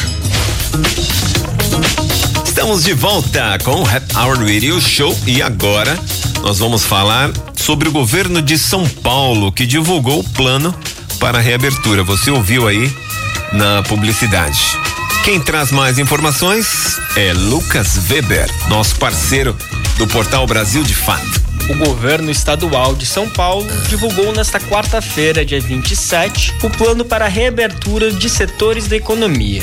[2.62, 5.98] Estamos de volta com o Happy Hour Radio Show e agora
[6.42, 10.72] nós vamos falar sobre o governo de São Paulo que divulgou o plano
[11.18, 12.04] para a reabertura.
[12.04, 12.88] Você ouviu aí
[13.52, 14.60] na publicidade.
[15.24, 19.56] Quem traz mais informações é Lucas Weber, nosso parceiro
[19.98, 25.60] do portal Brasil de Fato o governo estadual de São Paulo divulgou nesta quarta-feira, dia
[25.60, 29.62] 27, o plano para a reabertura de setores da economia.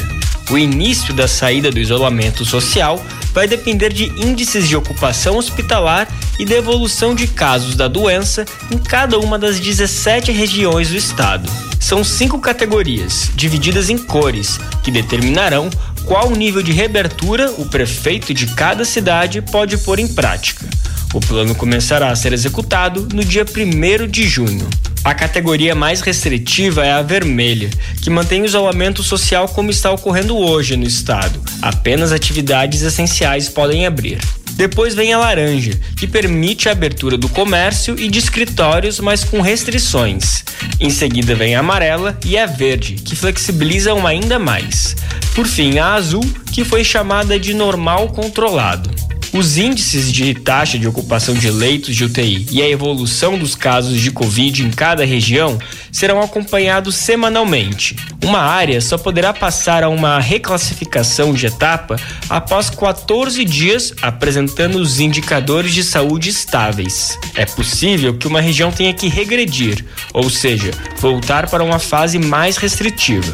[0.50, 3.00] O início da saída do isolamento social
[3.34, 6.08] vai depender de índices de ocupação hospitalar
[6.40, 11.48] e da evolução de casos da doença em cada uma das 17 regiões do estado.
[11.80, 15.70] São cinco categorias, divididas em cores, que determinarão
[16.06, 20.66] qual nível de reabertura o prefeito de cada cidade pode pôr em prática.
[21.14, 24.68] O plano começará a ser executado no dia 1 de junho.
[25.04, 27.70] A categoria mais restritiva é a vermelha,
[28.02, 31.42] que mantém o isolamento social como está ocorrendo hoje no estado.
[31.62, 34.20] Apenas atividades essenciais podem abrir.
[34.52, 39.40] Depois vem a laranja, que permite a abertura do comércio e de escritórios, mas com
[39.40, 40.44] restrições.
[40.82, 44.98] Em seguida vem a amarela e a verde, que flexibilizam ainda mais.
[45.34, 48.90] Por fim, a azul, que foi chamada de normal controlado.
[49.32, 54.02] Os índices de taxa de ocupação de leitos de UTI e a evolução dos casos
[54.02, 55.60] de Covid em cada região
[55.92, 57.96] serão acompanhados semanalmente.
[58.24, 61.96] Uma área só poderá passar a uma reclassificação de etapa
[62.28, 67.18] após 14 dias apresentando os indicadores de saúde estáveis.
[67.36, 72.58] É possível que uma região tenha que regredir, ou seja, voltar para uma fase mais
[72.58, 73.32] restritiva.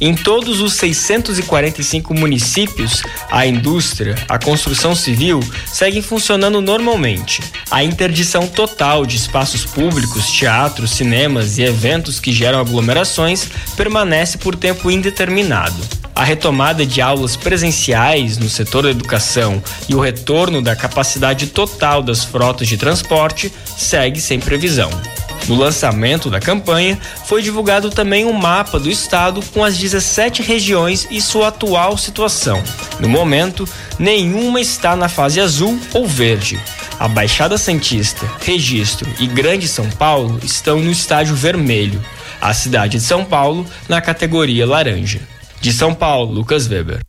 [0.00, 7.42] Em todos os 645 municípios, a indústria, a construção civil seguem funcionando normalmente.
[7.68, 14.54] A interdição total de espaços públicos, teatros, cinemas e eventos que geram aglomerações permanece por
[14.54, 15.76] tempo indeterminado.
[16.14, 22.04] A retomada de aulas presenciais no setor da educação e o retorno da capacidade total
[22.04, 24.90] das frotas de transporte segue sem previsão.
[25.46, 31.06] No lançamento da campanha, foi divulgado também um mapa do estado com as 17 regiões
[31.10, 32.62] e sua atual situação.
[32.98, 33.66] No momento,
[33.98, 36.60] nenhuma está na fase azul ou verde.
[36.98, 42.02] A Baixada Santista, Registro e Grande São Paulo estão no estágio vermelho.
[42.40, 45.20] A cidade de São Paulo na categoria laranja.
[45.60, 47.07] De São Paulo, Lucas Weber.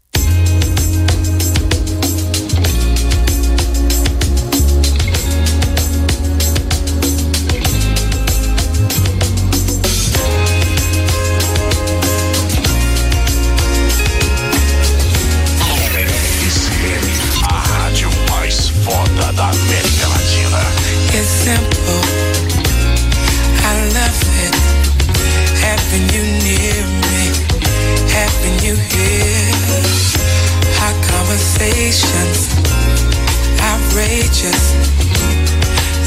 [34.40, 34.74] just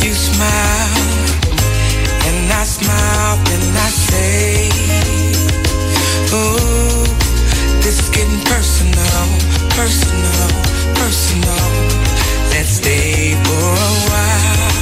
[0.03, 0.97] you smile
[2.25, 4.71] and I smile and I say,
[6.33, 7.05] Oh,
[7.83, 9.23] this is getting personal,
[9.77, 10.49] personal,
[10.97, 11.69] personal.
[12.53, 14.73] Let's stay for a while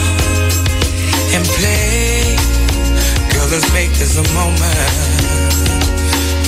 [1.35, 2.37] and play.
[3.33, 4.61] Girl, let's make this a moment.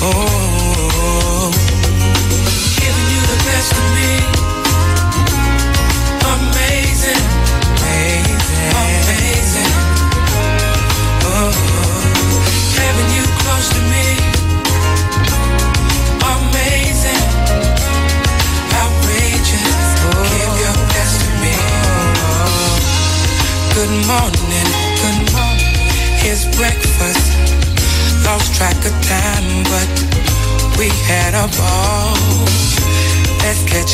[0.03, 0.42] Oh.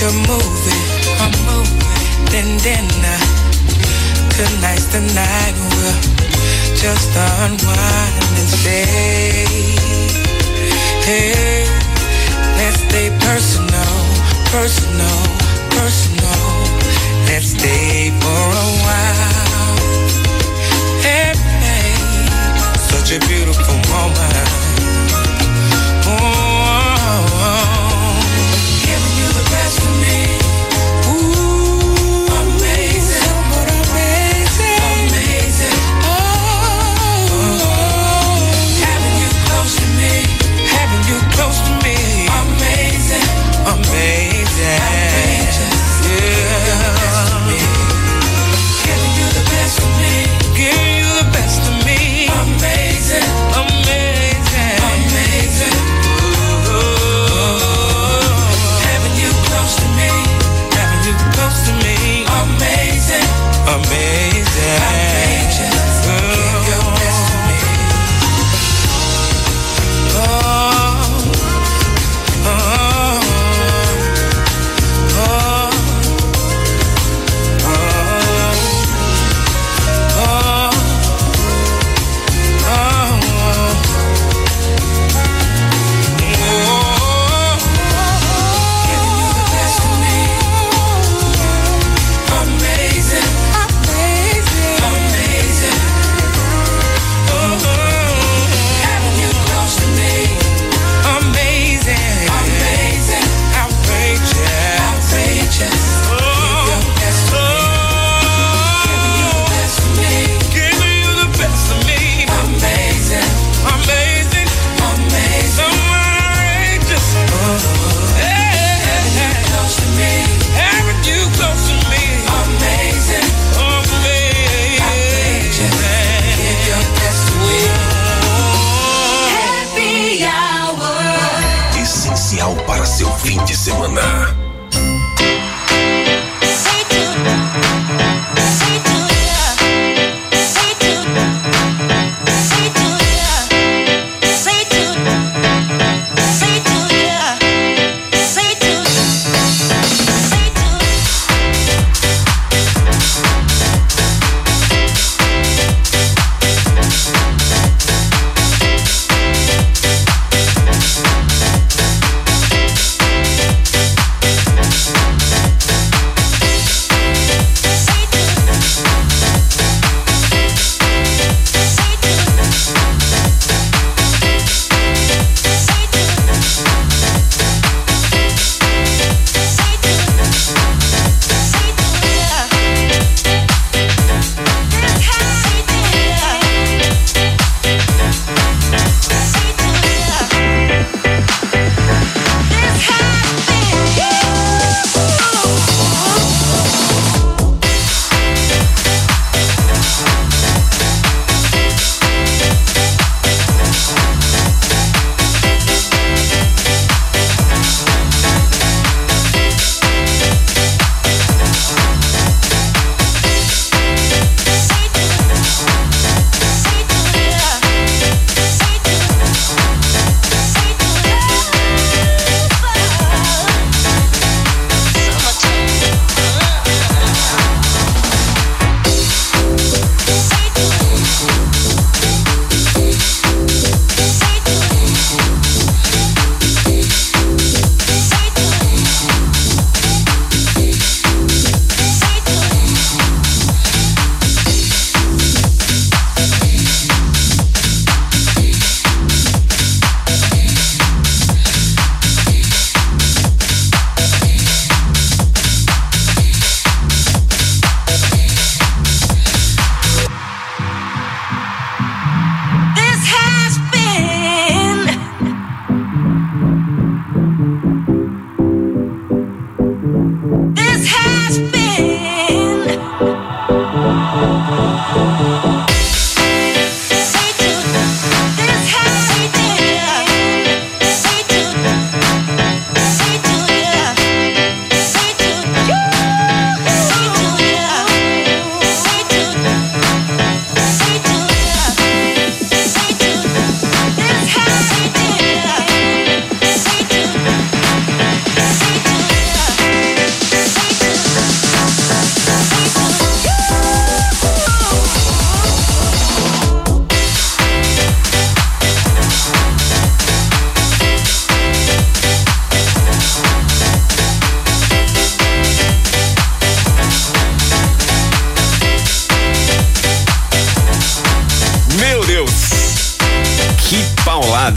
[0.01, 0.85] you're moving,
[1.19, 1.79] I'm moving.
[2.31, 3.19] Then, then, uh,
[4.31, 5.99] tonight's the night we'll
[6.77, 9.45] just unwind and stay.
[11.03, 11.67] Hey,
[12.59, 13.99] let's stay personal,
[14.55, 15.21] personal,
[15.75, 16.47] personal.
[17.27, 19.79] Let's stay for a while.
[21.03, 24.49] Hey, babe, such a beautiful moment.
[26.07, 26.13] oh.
[26.13, 27.68] oh, oh.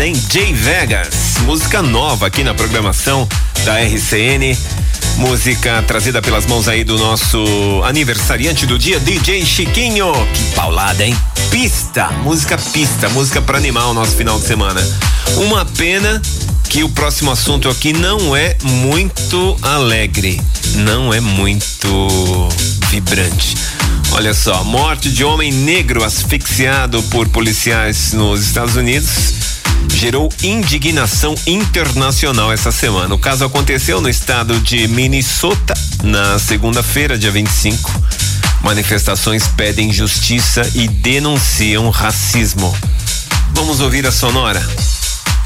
[0.02, 0.20] Hein?
[0.32, 3.28] Jay Vegas, música nova aqui na programação
[3.64, 4.58] da RCN.
[5.18, 10.12] Música trazida pelas mãos aí do nosso aniversariante do dia, DJ Chiquinho.
[10.34, 11.16] Que paulada, hein?
[11.52, 14.82] Pista, música pista, música para animar o nosso final de semana.
[15.36, 16.22] Uma pena
[16.70, 20.42] que o próximo assunto aqui não é muito alegre,
[20.76, 22.50] não é muito
[22.90, 23.56] vibrante.
[24.14, 29.41] Olha só, morte de homem negro asfixiado por policiais nos Estados Unidos
[29.94, 33.14] gerou indignação internacional essa semana.
[33.14, 35.74] O caso aconteceu no estado de Minnesota
[36.04, 37.92] na segunda-feira, dia 25.
[38.64, 42.76] Manifestações pedem justiça e denunciam racismo.
[43.54, 44.62] Vamos ouvir a sonora.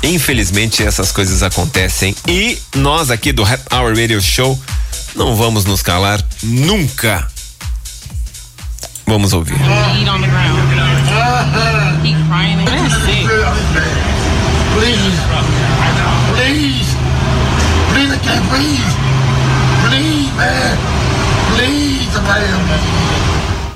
[0.03, 4.59] Infelizmente essas coisas acontecem e nós aqui do Rap Hour Radio Show
[5.15, 7.27] não vamos nos calar nunca.
[9.07, 9.55] Vamos ouvir.
[14.75, 15.19] Please.
[16.35, 16.89] Please.
[17.93, 18.43] Please, I can't.
[19.87, 20.77] Please, man.
[21.55, 22.95] Please, man.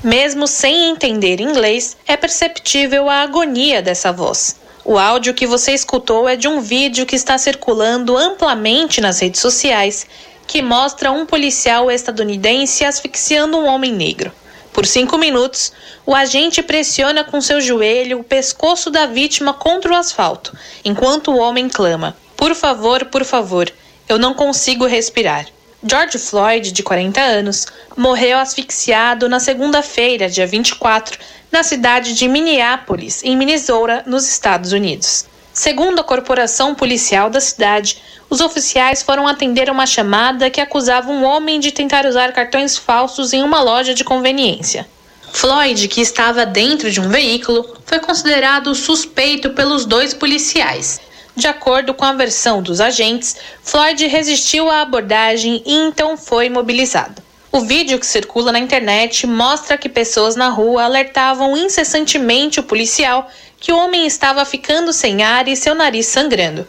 [0.04, 4.58] Mesmo sem entender inglês, é perceptível a agonia dessa voz.
[4.84, 9.39] O áudio que você escutou é de um vídeo que está circulando amplamente nas redes
[9.39, 10.06] sociais,
[10.45, 14.34] que mostra um policial estadunidense asfixiando um homem negro.
[14.74, 15.74] Por cinco minutos,
[16.05, 21.38] o agente pressiona com seu joelho o pescoço da vítima contra o asfalto, enquanto o
[21.38, 23.72] homem clama: Por favor, por favor,
[24.07, 25.47] eu não consigo respirar.
[25.82, 27.65] George Floyd, de 40 anos,
[27.95, 31.17] morreu asfixiado na segunda-feira, dia 24,
[31.49, 35.28] na cidade de Minneapolis, em Minnesota, nos Estados Unidos.
[35.60, 41.26] Segundo a corporação policial da cidade, os oficiais foram atender uma chamada que acusava um
[41.26, 44.88] homem de tentar usar cartões falsos em uma loja de conveniência.
[45.34, 51.01] Floyd, que estava dentro de um veículo, foi considerado suspeito pelos dois policiais.
[51.36, 57.22] De acordo com a versão dos agentes, Floyd resistiu à abordagem e então foi imobilizado.
[57.51, 63.28] O vídeo que circula na internet mostra que pessoas na rua alertavam incessantemente o policial
[63.60, 66.68] que o homem estava ficando sem ar e seu nariz sangrando.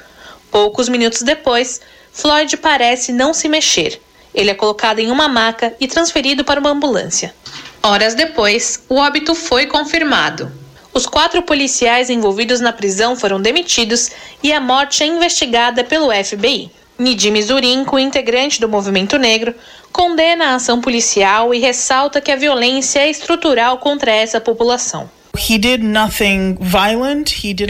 [0.50, 1.80] Poucos minutos depois,
[2.12, 4.00] Floyd parece não se mexer.
[4.34, 7.34] Ele é colocado em uma maca e transferido para uma ambulância.
[7.82, 10.50] Horas depois, o óbito foi confirmado.
[10.92, 14.10] Os quatro policiais envolvidos na prisão foram demitidos
[14.42, 16.70] e a morte é investigada pelo FBI.
[16.98, 19.54] Nidimi Zurinco, integrante do movimento negro,
[19.92, 25.08] condena a ação policial e ressalta que a violência é estrutural contra essa população.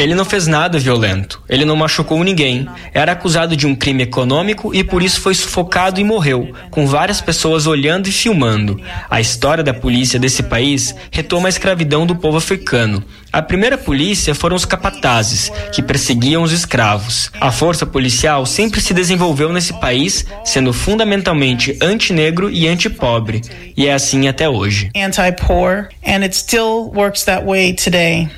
[0.03, 1.43] Ele não fez nada violento.
[1.49, 2.67] Ele não machucou ninguém.
[2.93, 7.21] Era acusado de um crime econômico e por isso foi sufocado e morreu, com várias
[7.21, 8.81] pessoas olhando e filmando.
[9.09, 13.05] A história da polícia desse país retoma a escravidão do povo africano.
[13.33, 17.31] A primeira polícia foram os capatazes, que perseguiam os escravos.
[17.41, 23.43] A força policial sempre se desenvolveu nesse país, sendo fundamentalmente anti-negro e anti-pobre.
[23.77, 24.91] E é assim até hoje.
[24.97, 28.29] anti-poor, and it still works that way today.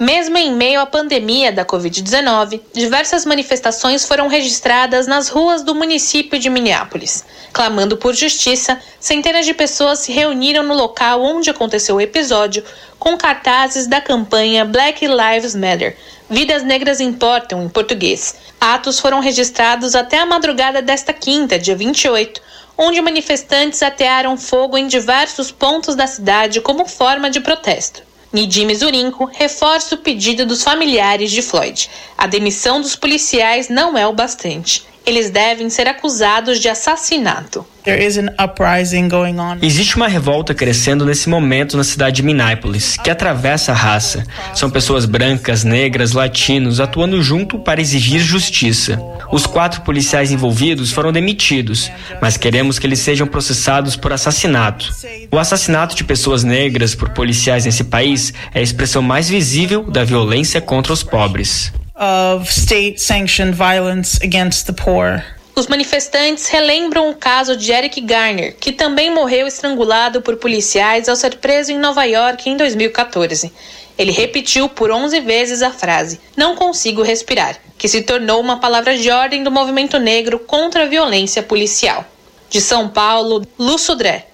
[0.00, 6.38] Mesmo em meio à pandemia da Covid-19, diversas manifestações foram registradas nas ruas do município
[6.38, 7.22] de Minneapolis.
[7.52, 12.64] Clamando por justiça, centenas de pessoas se reuniram no local onde aconteceu o episódio,
[12.98, 15.94] com cartazes da campanha Black Lives Matter
[16.30, 18.36] Vidas Negras Importam, em português.
[18.58, 22.40] Atos foram registrados até a madrugada desta quinta, dia 28,
[22.78, 28.08] onde manifestantes atearam fogo em diversos pontos da cidade como forma de protesto.
[28.32, 31.90] Nidime Zurinco reforça o pedido dos familiares de Floyd.
[32.16, 34.89] A demissão dos policiais não é o bastante.
[35.10, 37.66] Eles devem ser acusados de assassinato.
[37.82, 39.58] There is an uprising going on.
[39.60, 44.24] Existe uma revolta crescendo nesse momento na cidade de Minneapolis, que atravessa a raça.
[44.54, 49.02] São pessoas brancas, negras, latinos atuando junto para exigir justiça.
[49.32, 51.90] Os quatro policiais envolvidos foram demitidos,
[52.22, 54.94] mas queremos que eles sejam processados por assassinato.
[55.32, 60.04] O assassinato de pessoas negras por policiais nesse país é a expressão mais visível da
[60.04, 61.72] violência contra os pobres.
[62.00, 65.22] Of state sanctioned violence against the poor.
[65.54, 71.14] Os manifestantes relembram o caso de Eric Garner, que também morreu estrangulado por policiais ao
[71.14, 73.52] ser preso em Nova York em 2014.
[73.98, 78.96] Ele repetiu por 11 vezes a frase: Não consigo respirar, que se tornou uma palavra
[78.96, 82.06] de ordem do movimento negro contra a violência policial.
[82.48, 84.28] De São Paulo, Lu Sudré.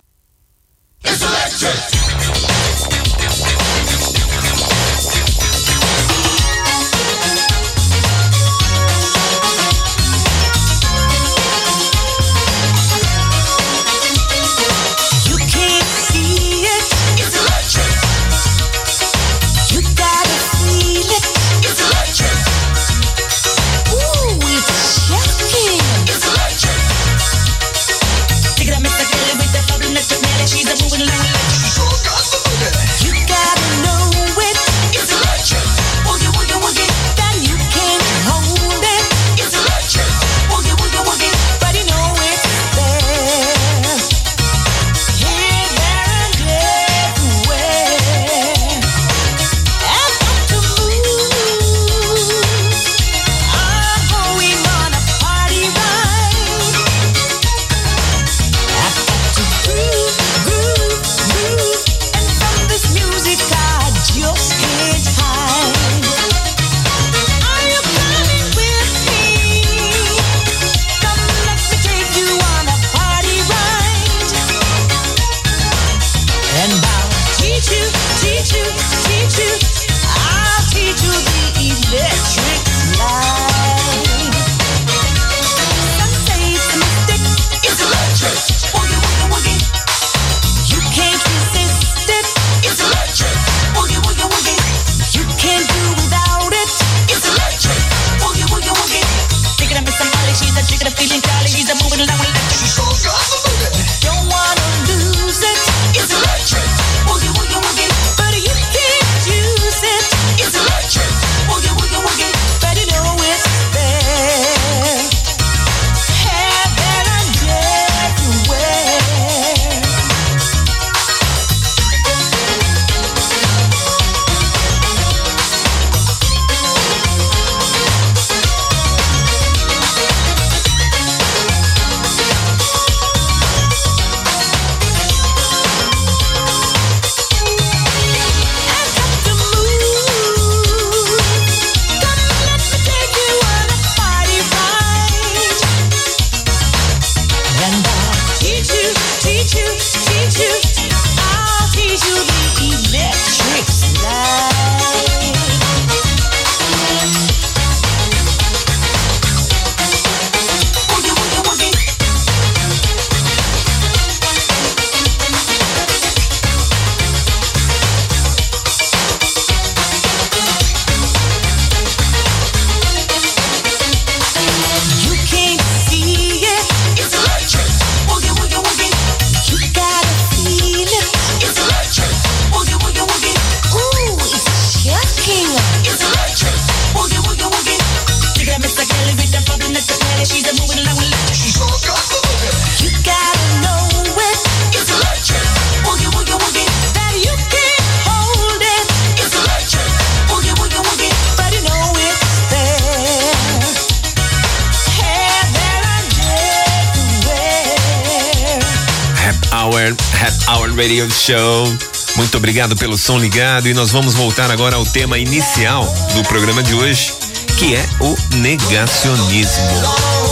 [210.87, 211.77] Radio Show.
[212.15, 215.85] Muito obrigado pelo som ligado e nós vamos voltar agora ao tema inicial
[216.15, 217.13] do programa de hoje,
[217.59, 219.65] que é o negacionismo.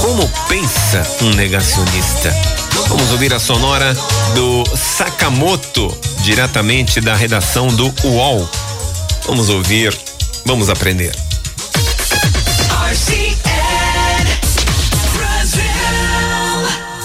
[0.00, 2.32] Como pensa um negacionista?
[2.88, 3.92] Vamos ouvir a sonora
[4.36, 5.92] do Sakamoto,
[6.22, 8.48] diretamente da redação do UOL.
[9.26, 9.92] Vamos ouvir,
[10.46, 11.16] vamos aprender.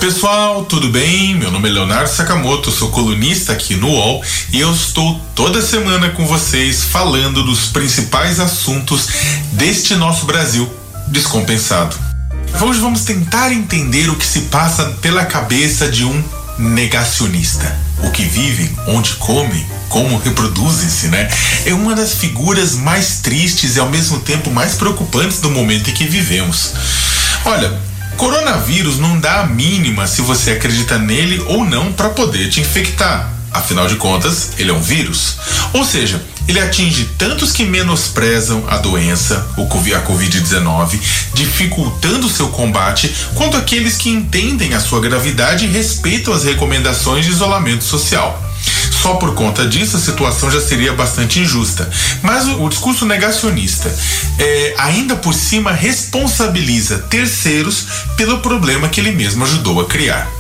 [0.10, 1.36] Pessoal, tudo bem?
[1.36, 6.10] Meu nome é Leonardo Sakamoto, sou colunista aqui no UOL e eu estou toda semana
[6.10, 9.08] com vocês falando dos principais assuntos
[9.52, 10.68] deste nosso Brasil
[11.10, 11.96] descompensado.
[12.60, 16.24] Hoje vamos tentar entender o que se passa pela cabeça de um
[16.58, 17.78] negacionista.
[18.04, 21.30] O que vivem, onde comem, como reproduzem-se, né?
[21.68, 25.94] É uma das figuras mais tristes e ao mesmo tempo mais preocupantes do momento em
[25.94, 26.74] que vivemos.
[27.46, 27.89] Olha,
[28.20, 33.32] coronavírus não dá a mínima se você acredita nele ou não para poder te infectar.
[33.50, 35.38] Afinal de contas, ele é um vírus.
[35.72, 41.00] Ou seja, ele atinge tanto os que menosprezam a doença, o a Covid-19,
[41.34, 47.32] dificultando seu combate, quanto aqueles que entendem a sua gravidade e respeitam as recomendações de
[47.32, 48.49] isolamento social.
[49.02, 51.90] Só por conta disso a situação já seria bastante injusta.
[52.22, 53.94] Mas o, o discurso negacionista,
[54.38, 57.86] é, ainda por cima, responsabiliza terceiros
[58.18, 60.39] pelo problema que ele mesmo ajudou a criar.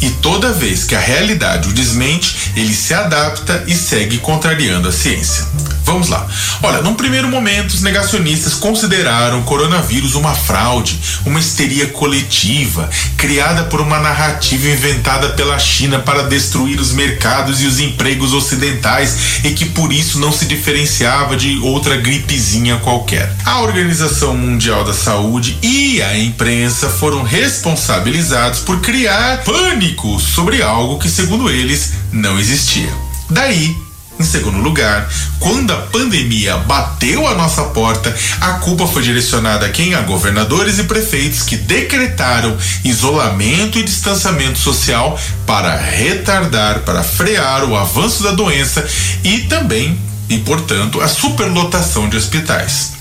[0.00, 4.92] E toda vez que a realidade o desmente, ele se adapta e segue contrariando a
[4.92, 5.46] ciência.
[5.88, 6.26] Vamos lá.
[6.62, 13.64] Olha, num primeiro momento, os negacionistas consideraram o coronavírus uma fraude, uma histeria coletiva, criada
[13.64, 19.52] por uma narrativa inventada pela China para destruir os mercados e os empregos ocidentais e
[19.52, 23.32] que por isso não se diferenciava de outra gripezinha qualquer.
[23.46, 31.00] A Organização Mundial da Saúde e a imprensa foram responsabilizados por criar pânico sobre algo
[31.00, 32.92] que, segundo eles, não existia.
[33.28, 33.76] Daí,
[34.18, 39.68] em segundo lugar, quando a pandemia bateu a nossa porta, a culpa foi direcionada a
[39.68, 39.94] quem?
[39.94, 47.76] A governadores e prefeitos que decretaram isolamento e distanciamento social para retardar, para frear o
[47.76, 48.86] avanço da doença
[49.24, 49.98] e também,
[50.28, 52.97] e portanto, a superlotação de hospitais.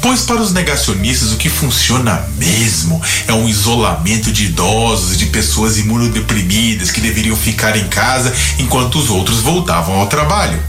[0.00, 5.76] Pois para os negacionistas o que funciona mesmo é um isolamento de idosos de pessoas
[5.76, 10.60] imunodeprimidas que deveriam ficar em casa enquanto os outros voltavam ao trabalho.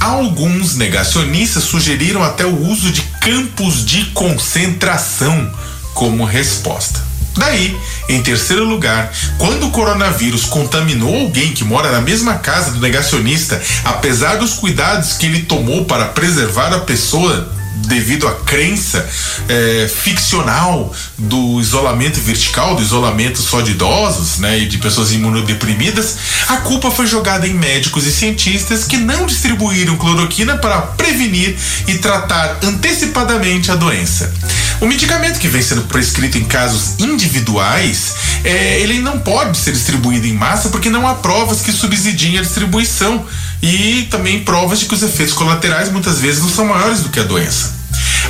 [0.00, 5.52] Alguns negacionistas sugeriram até o uso de campos de concentração
[5.92, 7.10] como resposta.
[7.36, 7.78] Daí,
[8.08, 13.60] em terceiro lugar, quando o coronavírus contaminou alguém que mora na mesma casa do negacionista,
[13.84, 19.08] apesar dos cuidados que ele tomou para preservar a pessoa devido à crença
[19.48, 26.16] é, ficcional do isolamento vertical, do isolamento só de idosos, né, e de pessoas imunodeprimidas,
[26.48, 31.56] a culpa foi jogada em médicos e cientistas que não distribuíram cloroquina para prevenir
[31.86, 34.32] e tratar antecipadamente a doença.
[34.80, 40.26] O medicamento que vem sendo prescrito em casos individuais, é, ele não pode ser distribuído
[40.26, 43.26] em massa porque não há provas que subsidiem a distribuição
[43.62, 47.20] e também provas de que os efeitos colaterais muitas vezes não são maiores do que
[47.20, 47.80] a doença.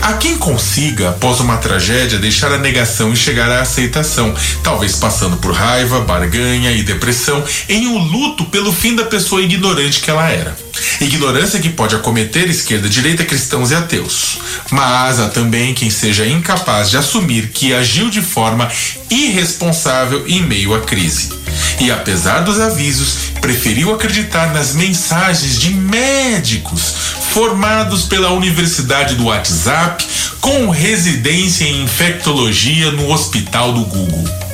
[0.03, 5.37] A quem consiga, após uma tragédia, deixar a negação e chegar à aceitação, talvez passando
[5.37, 10.28] por raiva, barganha e depressão, em um luto pelo fim da pessoa ignorante que ela
[10.28, 10.57] era.
[11.01, 14.39] Ignorância que pode acometer esquerda, direita, cristãos e ateus.
[14.70, 18.70] Mas há também quem seja incapaz de assumir que agiu de forma
[19.11, 21.31] irresponsável em meio à crise.
[21.81, 26.95] E apesar dos avisos, preferiu acreditar nas mensagens de médicos
[27.33, 30.07] formados pela Universidade do WhatsApp
[30.41, 34.50] com residência em infectologia no Hospital do Google.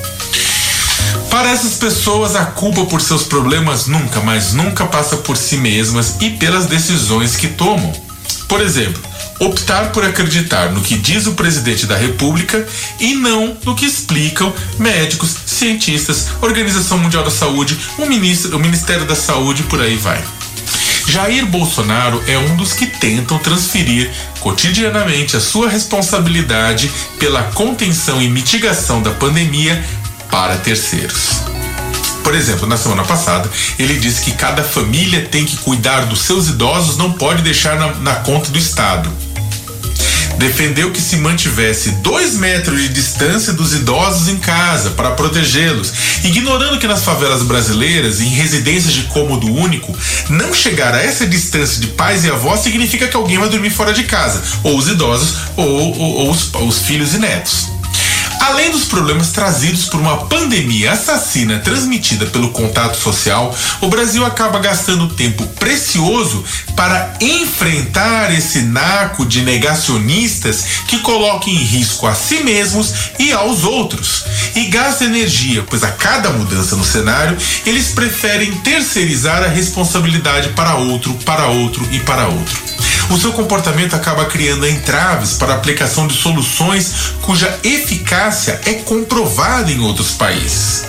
[1.37, 6.15] Para essas pessoas, a culpa por seus problemas nunca, mas nunca passa por si mesmas
[6.19, 7.93] e pelas decisões que tomam.
[8.47, 8.99] Por exemplo,
[9.39, 12.67] optar por acreditar no que diz o presidente da República
[12.99, 19.05] e não no que explicam médicos, cientistas, Organização Mundial da Saúde, o, ministro, o Ministério
[19.05, 20.23] da Saúde e por aí vai.
[21.07, 24.11] Jair Bolsonaro é um dos que tentam transferir
[24.41, 29.81] cotidianamente a sua responsabilidade pela contenção e mitigação da pandemia
[30.29, 31.41] para terceiros.
[32.23, 33.49] Por exemplo, na semana passada,
[33.79, 37.93] ele disse que cada família tem que cuidar dos seus idosos, não pode deixar na,
[37.95, 39.09] na conta do Estado
[40.37, 45.91] defendeu que se mantivesse dois metros de distância dos idosos em casa para protegê-los,
[46.23, 49.95] ignorando que nas favelas brasileiras, em residências de cômodo único,
[50.29, 53.93] não chegar a essa distância de pais e avós significa que alguém vai dormir fora
[53.93, 57.76] de casa, ou os idosos, ou, ou, ou os, os filhos e netos.
[58.39, 64.59] Além dos problemas trazidos por uma pandemia assassina transmitida pelo contato social, o Brasil acaba
[64.59, 66.43] gastando tempo precioso
[66.75, 73.63] para enfrentar esse naco de negacionistas que colocam em risco a si mesmos e aos
[73.63, 74.25] outros.
[74.55, 80.75] E gasta energia, pois a cada mudança no cenário, eles preferem terceirizar a responsabilidade para
[80.75, 82.67] outro, para outro e para outro.
[83.09, 89.71] O seu comportamento acaba criando entraves para a aplicação de soluções cuja eficácia é comprovada
[89.71, 90.83] em outros países.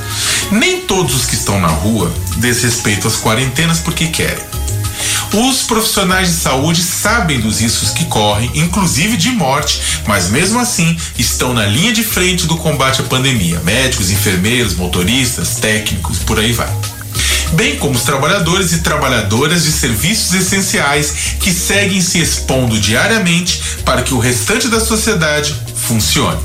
[0.51, 4.43] Nem todos os que estão na rua desrespeitam as quarentenas porque querem.
[5.33, 10.97] Os profissionais de saúde sabem dos riscos que correm, inclusive de morte, mas mesmo assim
[11.19, 13.61] estão na linha de frente do combate à pandemia.
[13.61, 16.98] Médicos, enfermeiros, motoristas, técnicos, por aí vai
[17.53, 24.03] bem como os trabalhadores e trabalhadoras de serviços essenciais que seguem se expondo diariamente para
[24.03, 26.41] que o restante da sociedade funcione.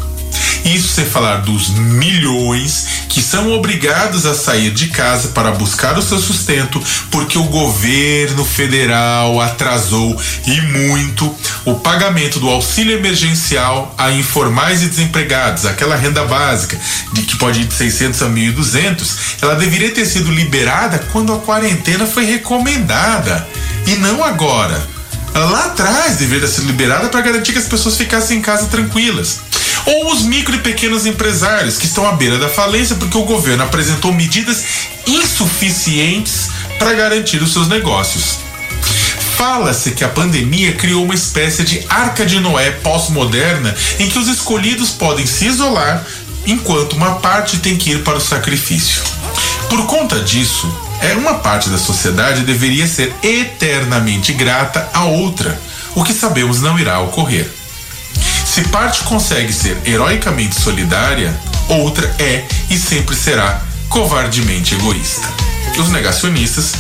[0.66, 6.02] Isso sem falar dos milhões que são obrigados a sair de casa para buscar o
[6.02, 11.34] seu sustento porque o governo federal atrasou e muito
[11.64, 16.76] o pagamento do auxílio emergencial a informais e desempregados, aquela renda básica
[17.14, 21.40] de que pode ir de 600 a 1.200, ela deveria ter sido liberada quando a
[21.40, 23.48] quarentena foi recomendada
[23.86, 24.82] e não agora.
[25.36, 29.40] Lá atrás deveria ser liberada para garantir que as pessoas ficassem em casa tranquilas
[29.86, 33.64] ou os micro e pequenos empresários que estão à beira da falência porque o governo
[33.64, 34.64] apresentou medidas
[35.06, 38.40] insuficientes para garantir os seus negócios.
[39.36, 44.28] Fala-se que a pandemia criou uma espécie de arca de Noé pós-moderna em que os
[44.28, 46.06] escolhidos podem se isolar
[46.46, 49.02] enquanto uma parte tem que ir para o sacrifício.
[49.70, 50.72] Por conta disso,
[51.02, 55.60] é uma parte da sociedade deveria ser eternamente grata à outra,
[55.96, 57.50] o que sabemos não irá ocorrer.
[58.54, 61.36] Se parte consegue ser heroicamente solidária,
[61.68, 65.28] outra é e sempre será covardemente egoísta.
[65.80, 66.74] Os negacionistas,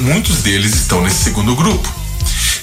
[0.00, 1.86] muitos deles estão nesse segundo grupo.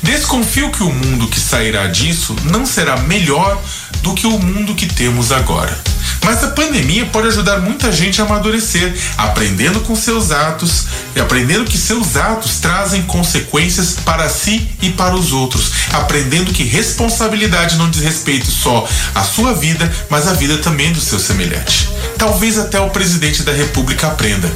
[0.02, 3.62] Desconfio que o mundo que sairá disso não será melhor
[4.02, 5.93] do que o mundo que temos agora.
[6.24, 11.66] Mas a pandemia pode ajudar muita gente a amadurecer, aprendendo com seus atos e aprendendo
[11.66, 17.90] que seus atos trazem consequências para si e para os outros, aprendendo que responsabilidade não
[17.90, 21.90] diz respeito só à sua vida, mas à vida também do seu semelhante.
[22.18, 24.50] Talvez até o presidente da República aprenda.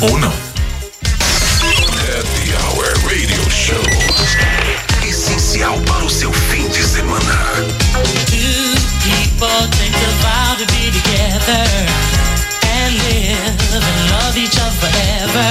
[0.00, 0.32] Ou não.
[2.06, 5.06] Happy Hour Radio Show.
[5.06, 7.36] Essencial para o seu fim de semana.
[9.38, 9.85] people
[11.46, 11.86] together
[12.66, 15.50] and live and love each other forever.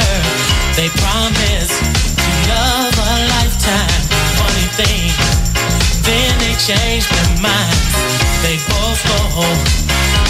[0.76, 4.04] They promise to love a lifetime.
[4.36, 5.08] Funny thing,
[6.04, 7.96] then they change their minds.
[8.43, 9.48] They both go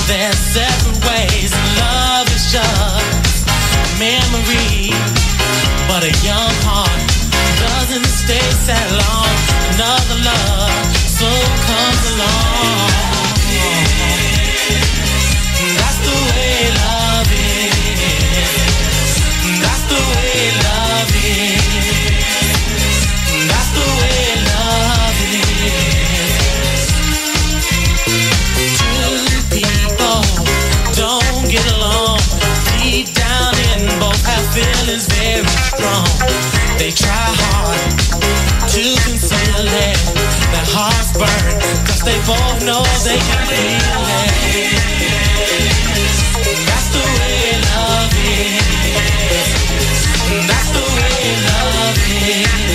[0.07, 1.51] their separate ways.
[1.81, 3.47] Love is just
[3.97, 4.93] memory,
[5.89, 7.01] but a young heart
[7.57, 9.33] doesn't stay sad long.
[9.73, 12.94] Another love soon comes along.
[36.77, 37.79] They try hard
[38.69, 39.97] to conceal it.
[40.51, 44.35] Their hearts burn, cause they both know they can feel it.
[46.67, 49.49] That's the way love is.
[50.47, 52.74] That's the way love is.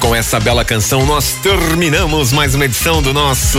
[0.00, 3.58] Com essa bela canção nós terminamos mais uma edição do nosso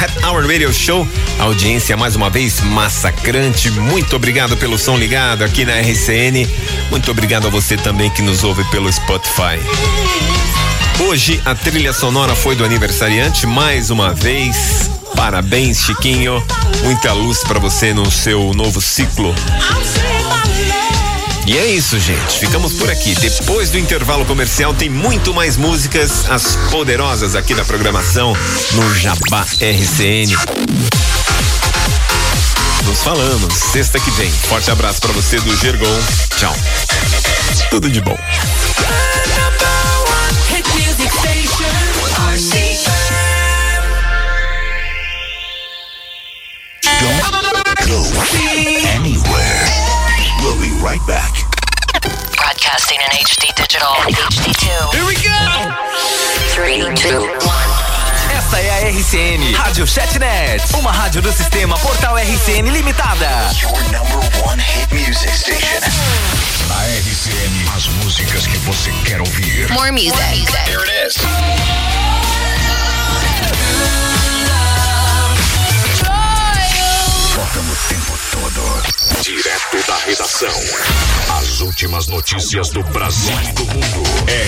[0.00, 1.06] Happy Hour Radio Show.
[1.38, 3.70] A audiência mais uma vez massacrante.
[3.70, 6.48] Muito obrigado pelo som ligado aqui na RCN.
[6.90, 9.58] Muito obrigado a você também que nos ouve pelo Spotify.
[11.00, 14.88] Hoje a trilha sonora foi do aniversariante mais uma vez.
[15.16, 16.42] Parabéns, Chiquinho.
[16.84, 19.34] Muita luz para você no seu novo ciclo.
[21.46, 22.38] E é isso, gente.
[22.38, 23.14] Ficamos por aqui.
[23.16, 28.36] Depois do intervalo comercial, tem muito mais músicas, as poderosas aqui da programação
[28.72, 30.36] no Jabá RCN.
[32.84, 34.30] Nos falamos sexta que vem.
[34.30, 35.98] Forte abraço para você do Gergon.
[36.36, 36.54] Tchau.
[37.70, 38.18] Tudo de bom.
[53.22, 54.66] HD digital and HD2.
[54.94, 55.38] Here we go.
[56.50, 57.22] Three, two,
[58.36, 63.28] Esta é a RCN Rádio Chatnet, uma rádio do sistema Portal RCN Limitada.
[63.60, 65.78] Your number one hit music station.
[66.68, 69.70] A RCN, as músicas que você quer ouvir.
[69.70, 70.18] More music.
[70.66, 71.14] Here it is.
[77.34, 78.81] Toca no tempo todo.
[79.20, 80.54] Direto da redação.
[81.38, 84.02] As últimas notícias do Brasil e do mundo.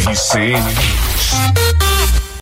[0.08, 1.93] RCN News.